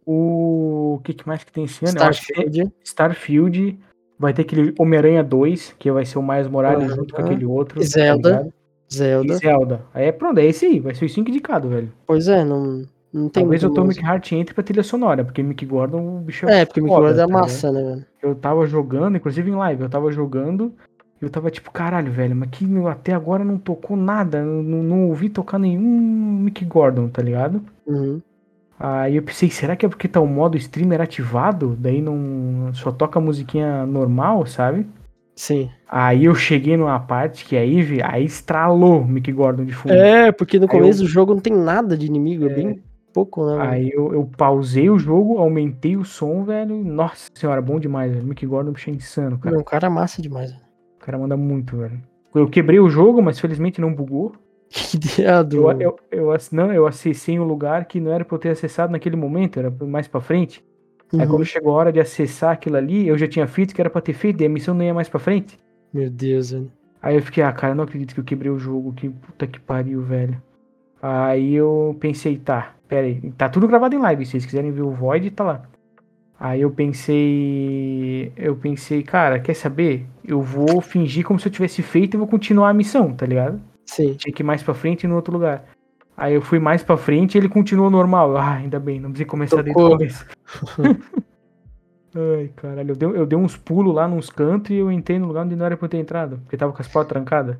[0.05, 1.89] O que, que mais que tem esse ano?
[1.97, 2.71] Starfield.
[2.83, 3.79] Starfield.
[4.19, 6.95] Vai ter aquele Homem-Aranha 2, que vai ser o Miles Morales Aham.
[6.95, 7.81] junto com aquele outro.
[7.81, 8.43] Zelda.
[8.43, 8.49] tá?
[8.93, 9.33] Zelda.
[9.33, 9.81] E Zelda.
[9.93, 10.79] Aí é pronto, é esse aí.
[10.79, 11.89] Vai ser os 5 indicados, velho.
[12.05, 14.05] Pois é, não, não tem Talvez o música.
[14.05, 17.07] Heart entre pra trilha sonora, porque Mick Gordon, o bicho É, porque o Mickey foda,
[17.07, 18.05] Mouse é tá massa, né, velho?
[18.21, 20.73] Eu tava jogando, inclusive em live, eu tava jogando
[21.21, 25.07] e eu tava tipo, caralho, velho, mas que até agora não tocou nada, não, não
[25.07, 25.81] ouvi tocar nenhum
[26.41, 27.61] Mick Gordon, tá ligado?
[27.87, 28.21] Uhum.
[28.79, 31.75] Aí eu pensei, será que é porque tá o modo streamer ativado?
[31.77, 34.87] Daí não só toca a musiquinha normal, sabe?
[35.35, 35.69] Sim.
[35.87, 39.93] Aí eu cheguei numa parte que aí, vi- aí estralou o Mick Gordon de fundo.
[39.93, 42.81] É, porque no Aí eu- começo do jogo não tem nada de inimigo, é, bem
[43.13, 43.57] pouco, né?
[43.59, 46.75] Aí eu, eu pausei o jogo, aumentei o som, velho.
[46.83, 48.25] Nossa senhora, bom demais, velho.
[48.25, 49.55] Mick Gordon, bicho é insano, cara.
[49.55, 50.51] Não, o cara é massa demais.
[50.51, 50.63] velho.
[51.01, 51.99] O cara manda muito, velho.
[52.35, 54.33] Eu quebrei o jogo, mas felizmente não bugou.
[54.71, 55.71] Que ideia do...
[55.71, 58.91] Eu, eu, eu, não, eu acessei um lugar que não era pra eu ter acessado
[58.91, 60.63] naquele momento, era mais pra frente.
[61.17, 61.27] Aí Uhum.
[61.27, 64.01] quando chegou a hora de acessar aquilo ali, eu já tinha feito que era pra
[64.01, 65.59] ter feito, e a missão não ia mais pra frente.
[65.93, 66.71] Meu Deus, velho.
[67.01, 69.59] Aí eu fiquei, ah, cara, não acredito que eu quebrei o jogo, que puta que
[69.59, 70.41] pariu, velho.
[71.01, 74.81] Aí eu pensei, tá, pera aí, tá tudo gravado em live, se vocês quiserem ver
[74.81, 75.63] o Void, tá lá.
[76.39, 80.05] Aí eu pensei, eu pensei, cara, quer saber?
[80.23, 83.61] Eu vou fingir como se eu tivesse feito e vou continuar a missão, tá ligado?
[83.89, 84.13] Sim.
[84.13, 85.65] Tinha que ir mais pra frente e no outro lugar.
[86.15, 88.35] Aí eu fui mais pra frente e ele continuou normal.
[88.37, 90.25] Ah, ainda bem, não precisei começar desde o começo.
[92.15, 95.27] Ai, caralho, eu dei, eu dei uns pulos lá nos cantos e eu entrei no
[95.27, 97.57] lugar onde não era pra eu ter entrado, porque tava com as portas trancadas.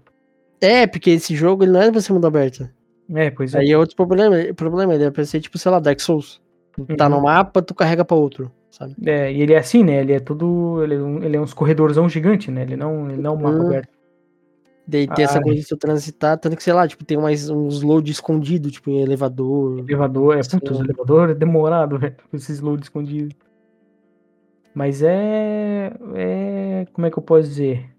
[0.60, 2.68] É, porque esse jogo ele não é pra ser mundo aberto.
[3.14, 3.60] É, pois é.
[3.60, 4.36] Aí é outro problema.
[4.56, 6.42] problema ele é pra ser tipo, sei lá, Dark Souls.
[6.74, 7.16] Tu Tá Uhum.
[7.18, 8.96] no mapa, tu carrega pra outro, sabe?
[9.06, 10.02] É, e ele é assim, né?
[10.02, 10.84] Ele é todo.
[10.84, 12.62] Ele é, um, ele é uns corredorzão gigante, né?
[12.64, 13.66] Ele não, ele não é um mapa Hum.
[13.68, 13.90] aberto.
[14.90, 15.44] Daí tem essa Ai.
[15.44, 18.90] coisa de tu transitar, tanto que, sei lá, tipo, tem mais uns load escondido, tipo,
[18.90, 19.80] em elevador.
[19.80, 20.58] Elevador, é, Sim.
[20.60, 23.36] puta, os elevador é demorado, velho, com esses loads escondidos.
[24.74, 25.92] Mas é.
[26.16, 26.88] É.
[26.94, 27.90] Como é que eu posso dizer?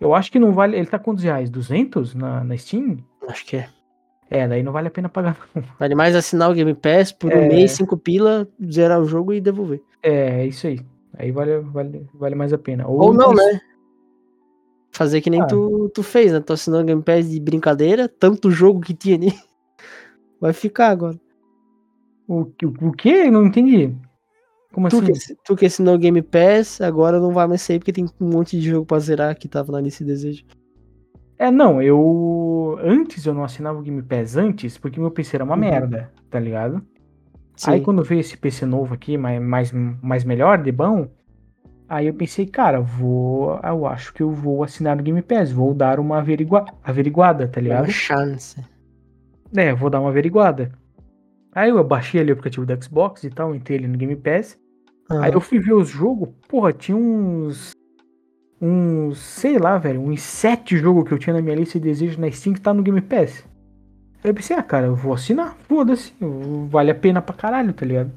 [0.00, 0.76] Eu acho que não vale.
[0.76, 1.48] Ele tá quantos reais?
[1.50, 2.98] 200 na, na Steam?
[3.28, 3.68] Acho que é.
[4.30, 5.36] É, daí não vale a pena pagar.
[5.54, 5.62] não.
[5.78, 7.48] Vale mais assinar o Game Pass por um É.
[7.48, 9.82] mês, cinco pila, zerar o jogo e devolver.
[10.02, 10.80] É, é isso aí.
[11.18, 12.86] Aí vale, vale, vale mais a pena.
[12.88, 13.60] Ou não, mas- né?
[14.92, 15.46] Fazer que nem Ah.
[15.46, 16.40] tu, tu fez, né?
[16.40, 19.32] Tu assinou o Game Pass de brincadeira, tanto jogo que tinha ali.
[20.40, 21.18] Vai ficar agora.
[22.28, 23.30] O, o, o quê?
[23.30, 23.94] Não entendi.
[24.72, 25.12] Como Tu assim?
[25.12, 28.28] que, tu que assinou o Game Pass, agora não vai mais sair porque tem um
[28.30, 30.44] monte de jogo pra zerar que tava na lista de desejo.
[31.38, 32.78] É, não, eu.
[32.82, 35.60] Antes eu não assinava o Game Pass antes, porque meu PC era uma Uhum.
[35.60, 36.80] merda, tá ligado?
[37.56, 37.72] Sim.
[37.72, 39.72] Aí quando veio esse PC novo aqui, mais, mais,
[40.02, 41.08] mais melhor, de bom,
[41.92, 43.60] aí eu pensei, cara, vou.
[43.62, 47.60] Eu acho que eu vou assinar o Game Pass, vou dar uma averigua, averiguada, tá
[47.60, 47.84] ligado?
[47.84, 48.56] uma chance.
[49.54, 50.72] É, vou dar uma averiguada.
[51.54, 54.58] Aí eu baixei ali o aplicativo do Xbox e tal, entrei ali no Game Pass.
[55.10, 57.72] Ah, Aí eu fui ver os jogos, porra, tinha uns.
[58.64, 62.16] Uns, sei lá, velho, uns sete jogos que eu tinha na minha lista de desejos
[62.16, 63.44] na Steam que tá no Game Pass.
[64.24, 66.14] Aí eu pensei, ah, cara, eu vou assinar, foda-se,
[66.70, 68.12] vale a pena pra caralho, tá ligado?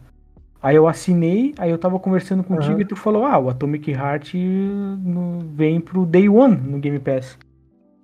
[0.61, 2.81] Aí eu assinei, aí eu tava conversando contigo Aham.
[2.81, 7.37] e tu falou, ah, o Atomic Heart no- vem pro Day One no Game Pass.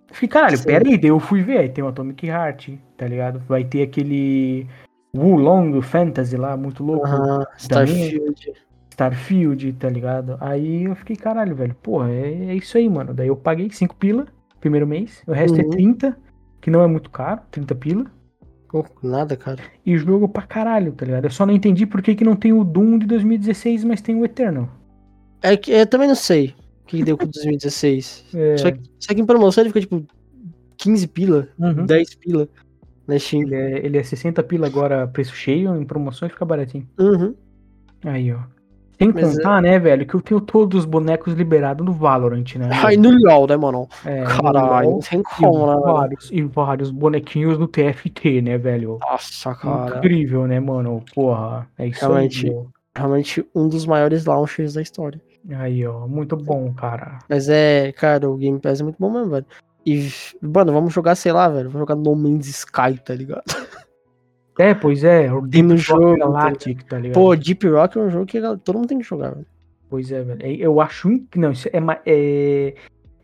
[0.10, 0.66] Eu fiquei, caralho, Sim.
[0.66, 3.39] pera aí, daí eu fui ver, aí tem o Atomic Heart, tá ligado?
[3.47, 4.68] Vai ter aquele
[5.16, 7.06] Wulong Fantasy lá, muito louco.
[7.08, 8.54] aham, Starfield.
[8.91, 10.38] Starfield, tá ligado?
[10.39, 13.14] Aí eu fiquei, caralho, velho, porra, é, é isso aí, mano.
[13.14, 14.26] Daí eu paguei 5 pila
[14.60, 15.70] primeiro mês, o resto é Uhum.
[15.72, 16.18] 30,
[16.60, 18.06] que não é muito caro, 30 pila.
[18.72, 19.62] Pô, nada, cara.
[19.86, 21.26] E jogo pra caralho, tá ligado?
[21.26, 24.16] Eu só não entendi por que, que não tem o Doom de 2016, mas tem
[24.16, 24.70] o Eternal.
[25.42, 28.26] É que eu também não sei o que que deu com o 2016.
[28.34, 30.06] É, Só, que, só que em promoção ele fica tipo
[30.78, 31.86] 15 pila, uhum.
[31.86, 32.48] 10 pila
[33.06, 33.44] na Steam.
[33.44, 36.88] ele, é, ele é 60 pila agora, preço cheio, em promoção e fica baratinho.
[36.98, 37.36] Uhum.
[38.06, 38.40] Aí, ó.
[39.02, 42.70] Sem Mas contar, né, velho, que eu tenho todos os bonecos liberados no Valorant, né?
[42.72, 43.89] Ai, no LOL, né, mano?
[44.06, 48.99] É, Caralho, não tem como, né, vários, e vários bonequinhos no TFT, né, velho?
[49.02, 49.97] Nossa, cara.
[49.97, 51.04] Incrível, né, mano?
[51.16, 52.47] Porra, é isso Realmente.
[52.47, 52.64] aí.
[52.95, 55.20] Realmente um dos maiores launchers da história.
[55.49, 57.18] Aí, ó, muito bom, cara.
[57.28, 59.45] Mas é, cara, o Game Pass é muito bom mesmo, velho.
[59.84, 61.72] E, mano, vamos jogar, sei lá, velho.
[61.72, 63.43] Vamos jogar No Man's Sky, tá ligado?
[64.60, 67.14] É, pois é, o Tem no Deep Rock jogo, Galactic, tá ligado?
[67.14, 69.45] Pô, Deep Rock é um jogo que todo mundo tem que jogar, velho.
[69.89, 70.39] Pois é, velho.
[70.41, 71.10] É, Eu acho.
[71.10, 72.76] in- Não, isso é, é,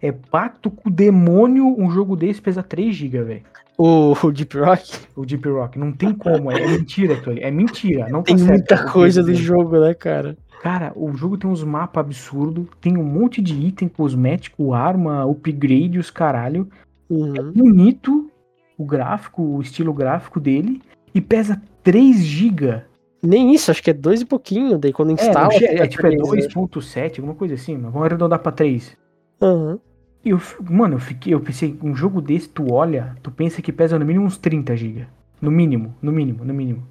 [0.01, 3.41] é pacto com o demônio um jogo desse pesa 3 GB, velho.
[3.77, 5.77] O, o Deep Rock O Deep Rock.
[5.77, 7.41] Não tem como, é, é mentira ali.
[7.41, 8.07] É mentira.
[8.09, 9.37] Não tá tem certo, muita é coisa do dele.
[9.37, 10.35] jogo, né, cara?
[10.63, 15.99] Cara, o jogo tem uns mapas absurdos, tem um monte de item cosmético, arma, upgrade,
[15.99, 16.67] os caralho.
[17.07, 17.51] Uhum.
[17.53, 18.29] Bonito
[18.77, 20.81] o gráfico, o estilo gráfico dele,
[21.17, 22.81] e pesa 3 GB.
[23.23, 24.77] Nem isso, acho que é dois e pouquinho.
[24.77, 25.45] Daí quando É, instala.
[25.45, 26.47] não, fica é, tipo, é três, né?
[26.47, 28.95] 2.7, alguma coisa assim, mas vamos arredondar pra 3.
[29.41, 29.79] Uhum.
[30.23, 30.39] E eu,
[30.69, 34.05] mano, eu fiquei, eu pensei, um jogo desse, tu olha, tu pensa que pesa no
[34.05, 35.07] mínimo uns 30 GB.
[35.41, 36.87] No mínimo, no mínimo, no mínimo.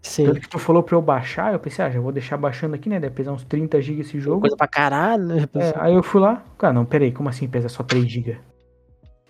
[0.00, 0.26] Sim.
[0.26, 2.88] Tanto que tu falou pra eu baixar, eu pensei, ah, já vou deixar baixando aqui,
[2.88, 3.00] né?
[3.00, 4.40] Deve pesar uns 30 GB esse jogo.
[4.42, 5.48] Coisa pra caralho, né?
[5.54, 8.38] É, aí eu fui lá, cara, não, peraí, como assim pesa só 3 GB?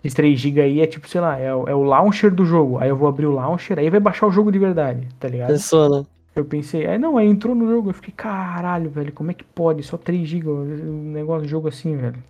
[0.03, 2.79] Esses 3 GB aí é tipo, sei lá, é, o- é o launcher do jogo.
[2.79, 5.49] Aí eu vou abrir o launcher, aí vai baixar o jogo de verdade, tá ligado?
[5.49, 6.07] Pensou, né?
[6.37, 9.43] Eu pensei, aí não, aí entrou no jogo, eu fiquei, caralho, velho, como é que
[9.45, 9.83] pode?
[9.83, 12.23] Só 3 GB, um negócio de jogo assim, velho.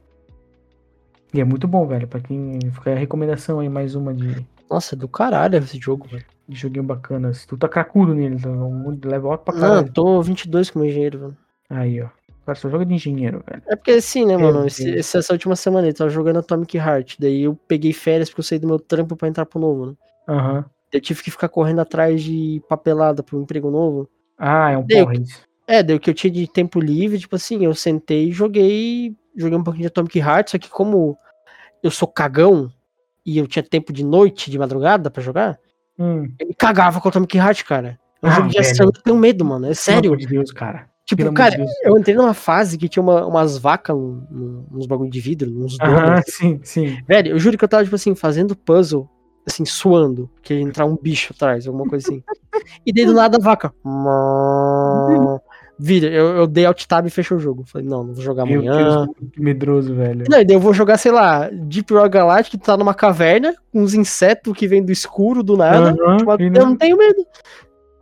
[1.35, 2.59] E é muito bom, velho, pra quem.
[2.73, 6.25] Fica a recomendação aí, mais uma de, Nossa, é do caralho esse jogo, velho.
[6.49, 7.33] de joguinho bacana.
[7.47, 8.49] Tu tá cracudo nele, tá
[9.07, 9.87] level alto pra Não, caralho.
[9.89, 11.37] eu tô 22 como engenheiro, velho.
[11.69, 12.09] Aí, ó.
[12.49, 13.63] Cara só joga de engenheiro, velho.
[13.67, 14.67] É porque assim, né, mano?
[14.67, 17.17] Esse, esse- essa última semana eu tava jogando Atomic Heart.
[17.19, 19.95] Daí eu peguei férias porque eu saí do meu trampo pra entrar pro novo, né?
[20.27, 20.65] Aham.
[20.91, 24.09] Eu tive que ficar correndo atrás de papelada pro emprego novo.
[24.39, 25.05] Ah, é um Deu.
[25.05, 25.43] porra isso.
[25.67, 29.15] É, daí o que eu tinha de tempo livre, tipo assim, eu sentei e joguei.
[29.37, 31.19] Joguei um pouquinho de Atomic Heart, só que como
[31.83, 32.73] eu sou cagão
[33.27, 35.59] e eu tinha tempo de noite, de madrugada pra jogar,
[35.99, 36.27] Hum.
[36.39, 38.01] eu me cagava com Atomic Heart, cara.
[38.23, 39.67] É um Ah, jogo de ação, eu tenho medo, mano.
[39.67, 40.09] É Pelo sério.
[40.13, 40.88] amor de Deus, cara.
[41.09, 41.71] Tipo, Pelo cara, Deus.
[41.83, 45.49] eu entrei numa fase que tinha uma- umas vacas num- num- nos bagulho de vidro,
[45.49, 45.95] uns donos.
[45.99, 46.99] Aham, sim, sim.
[47.09, 49.09] Velho, eu juro que eu tava, tipo assim, fazendo puzzle,
[49.47, 52.23] assim, suando, que ia entrar um bicho atrás, alguma coisa assim.
[52.85, 53.73] e daí do nada a vaca.
[55.81, 57.65] Vira, eu, eu dei alt tab e fechei o jogo.
[57.65, 59.07] Falei, não, não vou jogar Meu amanhã.
[59.07, 60.25] Deus, que medroso, velho.
[60.29, 63.55] Não, e daí eu vou jogar, sei lá, Deep Rock Galactic, que tá numa caverna,
[63.73, 65.93] com uns insetos que vêm do escuro, do nada.
[66.19, 67.25] Tipo, eu não- não tenho medo.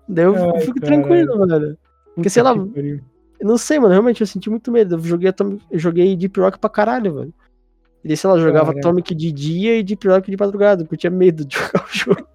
[0.09, 1.02] Daí eu Ai, fico caralho.
[1.02, 1.78] tranquilo, velho.
[2.16, 2.54] Puta sei lá.
[2.54, 4.94] Eu não sei, mano, realmente eu senti muito medo.
[4.94, 7.34] Eu joguei, Atomic- eu joguei Deep Rock pra caralho, velho.
[8.02, 8.78] E daí, sei lá, eu jogava Caralho.
[8.78, 11.88] Atomic de dia e Deep Rock de madrugada, porque eu tinha medo de jogar o
[11.96, 12.26] jogo.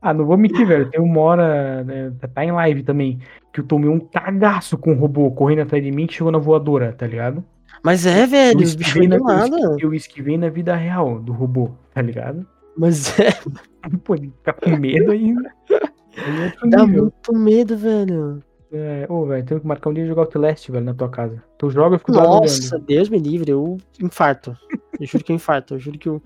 [0.00, 0.90] Ah, não vou mentir, velho.
[0.90, 3.20] Tem uma hora, né, tá em live também,
[3.52, 6.38] que eu tomei um cagaço com um robô correndo atrás de mim que chegou na
[6.38, 7.44] voadora, tá ligado?
[7.84, 9.76] Mas é, velho, os bichos dão eu nada.
[9.78, 12.46] eu esquivei na vida real do robô, tá ligado?
[12.76, 13.28] Mas é,
[14.04, 15.52] Pô, ele fica com medo ainda.
[16.14, 18.42] É dá muito medo, velho.
[18.72, 21.42] É, ô, velho, tenho que marcar um dia e jogar Outlast, velho, na tua casa.
[21.58, 24.56] Tu joga, eu fico do lado Nossa, Deus me livre, eu infarto.
[24.98, 26.22] Eu juro que eu infarto, eu juro que eu.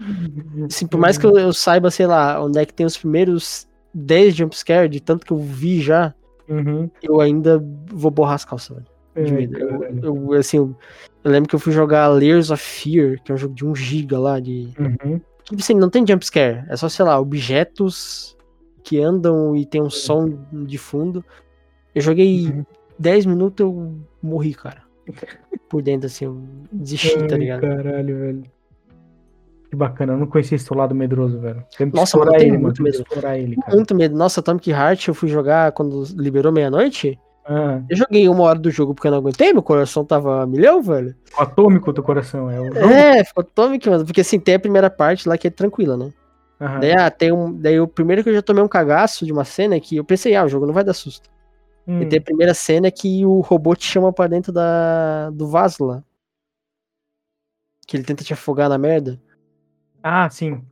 [0.64, 3.68] Assim, por mais que eu, eu saiba, sei lá, onde é que tem os primeiros
[3.92, 6.14] 10 jumpscare, de tanto que eu vi já,
[6.49, 6.88] Uhum.
[7.03, 9.34] eu ainda vou borrar as calças, velho.
[9.34, 9.59] Medo.
[9.59, 10.76] Eu, eu, assim, eu,
[11.24, 13.74] eu lembro que eu fui jogar Layers of Fear, que é um jogo de 1
[13.74, 14.72] giga lá, de.
[14.78, 15.20] Uhum.
[15.44, 18.36] Que assim, não tem jumpscare, é só, sei lá, objetos
[18.84, 21.24] que andam e tem um som de fundo.
[21.97, 22.64] Eu joguei Uhum.
[22.99, 24.82] 10 minutos eu morri, cara.
[25.68, 26.40] Por dentro, assim, eu
[26.72, 27.62] desisti, tá ligado?
[27.62, 28.42] Caralho, velho.
[29.70, 31.64] Que bacana, eu não conhecia esse teu lado medroso, velho.
[31.76, 32.97] Tem que Nossa, explorar ele, muito medo.
[32.99, 33.74] explorar ele, cara.
[33.74, 34.16] Muito medo.
[34.16, 37.18] Nossa, Atomic Heart eu fui jogar quando liberou meia-noite.
[37.49, 40.47] Ah, Eu joguei uma hora do jogo porque eu não aguentei, meu coração tava a
[40.47, 41.14] milhão, velho.
[41.38, 42.76] o atômico do coração, é o.
[42.76, 44.05] É, ficou Atomic, mano.
[44.05, 46.12] Porque assim, tem a primeira parte lá que é tranquila, né?
[46.80, 49.44] Daí, ah, tem um, daí o primeiro que eu já tomei um cagaço de uma
[49.44, 51.28] cena é que eu pensei, ah, o jogo não vai dar susto.
[51.87, 52.03] Hum.
[52.03, 55.84] E tem a primeira cena que o robô te chama pra dentro da, do vaso
[55.84, 56.05] lá.
[57.87, 59.20] Que ele tenta te afogar na merda.
[60.03, 60.64] Ah, sim.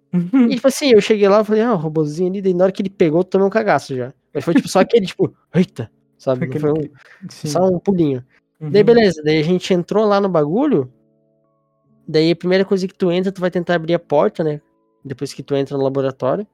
[0.49, 2.73] E tipo assim, eu cheguei lá e falei, ah, o robôzinho ali, daí na hora
[2.73, 4.13] que ele pegou, eu tomei um cagaço já.
[4.33, 6.45] Mas foi tipo só aquele, tipo, eita, sabe?
[6.45, 7.49] Aquele- foi um, Sim.
[7.49, 8.25] só um pulinho.
[8.61, 8.71] Uhum.
[8.71, 10.93] Daí beleza, daí a gente entrou lá no bagulho.
[12.07, 14.61] Daí a primeira coisa que tu entra, tu vai tentar abrir a porta, né?
[15.05, 16.47] Depois que tu entra no laboratório.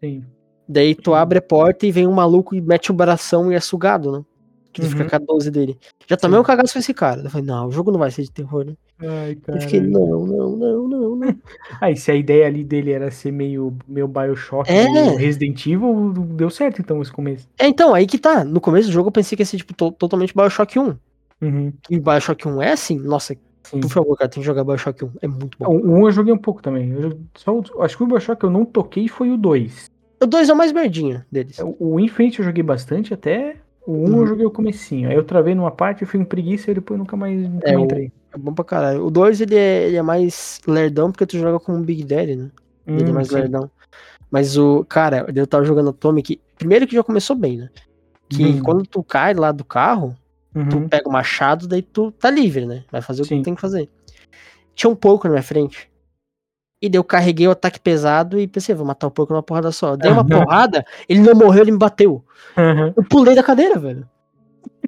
[0.00, 0.24] Sim.
[0.68, 1.16] Daí tu Uhum.
[1.16, 4.24] abre a porta e vem um maluco e mete o bração e é sugado, né?
[4.72, 4.90] Que tu Uhum.
[4.90, 5.78] fica com a 12 dele.
[6.06, 6.40] Já tomei Sim.
[6.42, 7.22] um cagaço com esse cara.
[7.22, 8.74] Eu falei, não, o jogo não vai ser de terror, né?
[9.00, 9.90] Ai, Eu fiquei, cara.
[9.90, 11.36] não, não, não, não, não.
[11.80, 14.90] Ah, e se a ideia ali dele era ser meio, meio Bioshock, É.
[14.90, 17.48] meio Resident Evil, deu certo então esse começo.
[17.58, 18.44] É, então, aí que tá.
[18.44, 20.94] No começo do jogo eu pensei que ia ser, tipo, to- totalmente Bioshock 1.
[21.42, 21.72] Uhum.
[21.90, 23.80] E Bioshock 1 é assim, nossa, Sim.
[23.80, 25.10] por favor, cara, tem que jogar Bioshock 1.
[25.22, 25.66] É muito bom.
[25.76, 26.90] O 1 eu joguei um pouco também.
[26.92, 29.90] Eu só, o- acho que o Bioshock eu não toquei foi o 2.
[30.22, 31.58] O 2 é o mais merdinha deles.
[31.58, 33.56] O, o Infinite eu joguei bastante até.
[33.86, 34.26] O 1 eu Uhum.
[34.26, 35.08] joguei o comecinho.
[35.08, 37.72] Aí eu travei numa parte, eu fui com preguiça e depois nunca mais, nunca É,
[37.72, 38.12] mais o- entrei.
[38.34, 39.04] É bom pra caralho.
[39.06, 42.36] O 2 ele é, ele é mais lerdão porque tu joga com o Big Daddy,
[42.36, 42.50] né?
[42.88, 43.34] ele é Hum, mais sim.
[43.34, 43.70] lerdão.
[44.30, 46.40] Mas o, cara, eu tava jogando Atomic.
[46.56, 47.68] Primeiro que já começou bem, né?
[48.28, 48.62] Que Uhum.
[48.62, 50.16] quando tu cai lá do carro,
[50.52, 50.88] tu Uhum.
[50.88, 52.84] pega o machado, daí tu tá livre, né?
[52.90, 53.42] Vai fazer o que Sim.
[53.42, 53.88] tu tem que fazer.
[54.74, 55.88] Tinha um pouco na minha frente.
[56.80, 59.72] E daí eu carreguei o ataque pesado e pensei, vou matar o porco numa porrada
[59.72, 59.96] só.
[59.96, 60.28] Dei uma Aham.
[60.28, 62.22] porrada, ele não morreu, ele me bateu.
[62.56, 62.92] Uhum.
[62.96, 64.06] Eu pulei da cadeira, velho.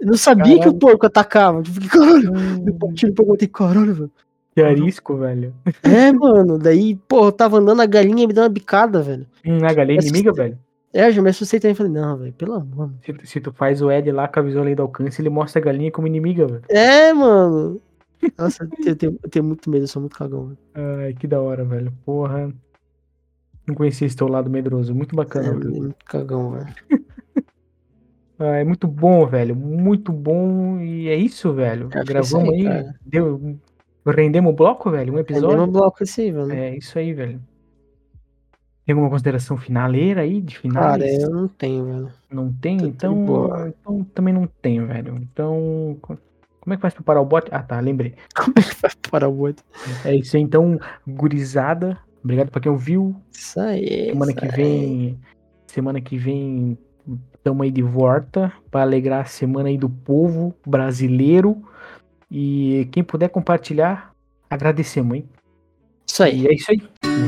[0.00, 0.76] Eu não sabia que Caralho.
[0.76, 1.62] o porco atacava.
[1.62, 2.32] Tipo, que caralho.
[2.32, 4.10] Hum, Eu bati no porco, eu caralho, velho.
[4.54, 5.54] que arisco, velho.
[5.82, 6.58] É, mano.
[6.58, 9.26] Daí, pô, eu tava andando, a galinha me deu uma bicada, velho.
[9.44, 10.58] Hum, a galinha Essa- inimiga, velho.
[10.92, 11.74] É, eu já me assustei também.
[11.74, 12.90] Falei, não, velho, pelo amor.
[13.04, 15.30] Se, tu- se tu faz o Ed lá com a visão além do alcance, ele
[15.30, 16.62] mostra a galinha como inimiga, velho.
[16.68, 17.80] É, mano.
[18.36, 20.58] Nossa, eu tenho, eu tenho- tenho muito medo, eu sou muito cagão, velho.
[21.00, 21.92] Ai, que da hora, velho.
[22.04, 22.52] Porra.
[23.66, 24.94] Não conhecia esse teu lado medroso.
[24.94, 25.70] Muito É, bacana, velho.
[25.74, 26.66] muito cagão, velho.
[28.40, 29.56] Ah, é muito bom, velho.
[29.56, 30.78] Muito bom.
[30.80, 31.88] E é isso, velho.
[31.88, 32.84] Acho é Gravamos aí, aí.
[32.84, 32.94] cara.
[33.04, 33.58] Deu,
[34.06, 35.12] rendemos o bloco, velho?
[35.14, 35.48] Um episódio?
[35.48, 36.52] Rendemos um bloco esse, velho.
[36.52, 37.40] É isso aí, velho.
[38.86, 41.20] Tem alguma consideração finaleira aí de Cara, finais?
[41.20, 42.12] eu não tenho, velho.
[42.30, 42.76] Não tem?
[42.76, 45.16] de Então, então também não tem, velho.
[45.20, 45.98] Então,
[46.60, 47.48] como é que faz pra parar o bot?
[47.50, 48.14] Ah, tá, lembrei.
[48.34, 49.64] Como é que vai parar o outro?
[50.04, 51.98] É isso aí, então, gurizada.
[52.22, 53.16] Obrigado pra quem ouviu.
[53.32, 54.06] Isso aí.
[54.10, 55.18] Semana isso que vem,
[55.66, 56.76] semana que vem,
[57.42, 61.62] tamo aí de volta para alegrar a semana aí do povo brasileiro.
[62.30, 64.12] E quem puder compartilhar,
[64.50, 65.28] agradecemos, hein?
[66.06, 66.42] Isso aí.
[66.42, 66.82] E é isso aí.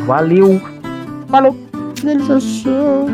[0.04, 0.60] Valeu!
[1.28, 1.56] Falou!
[1.96, 3.06] Finalização.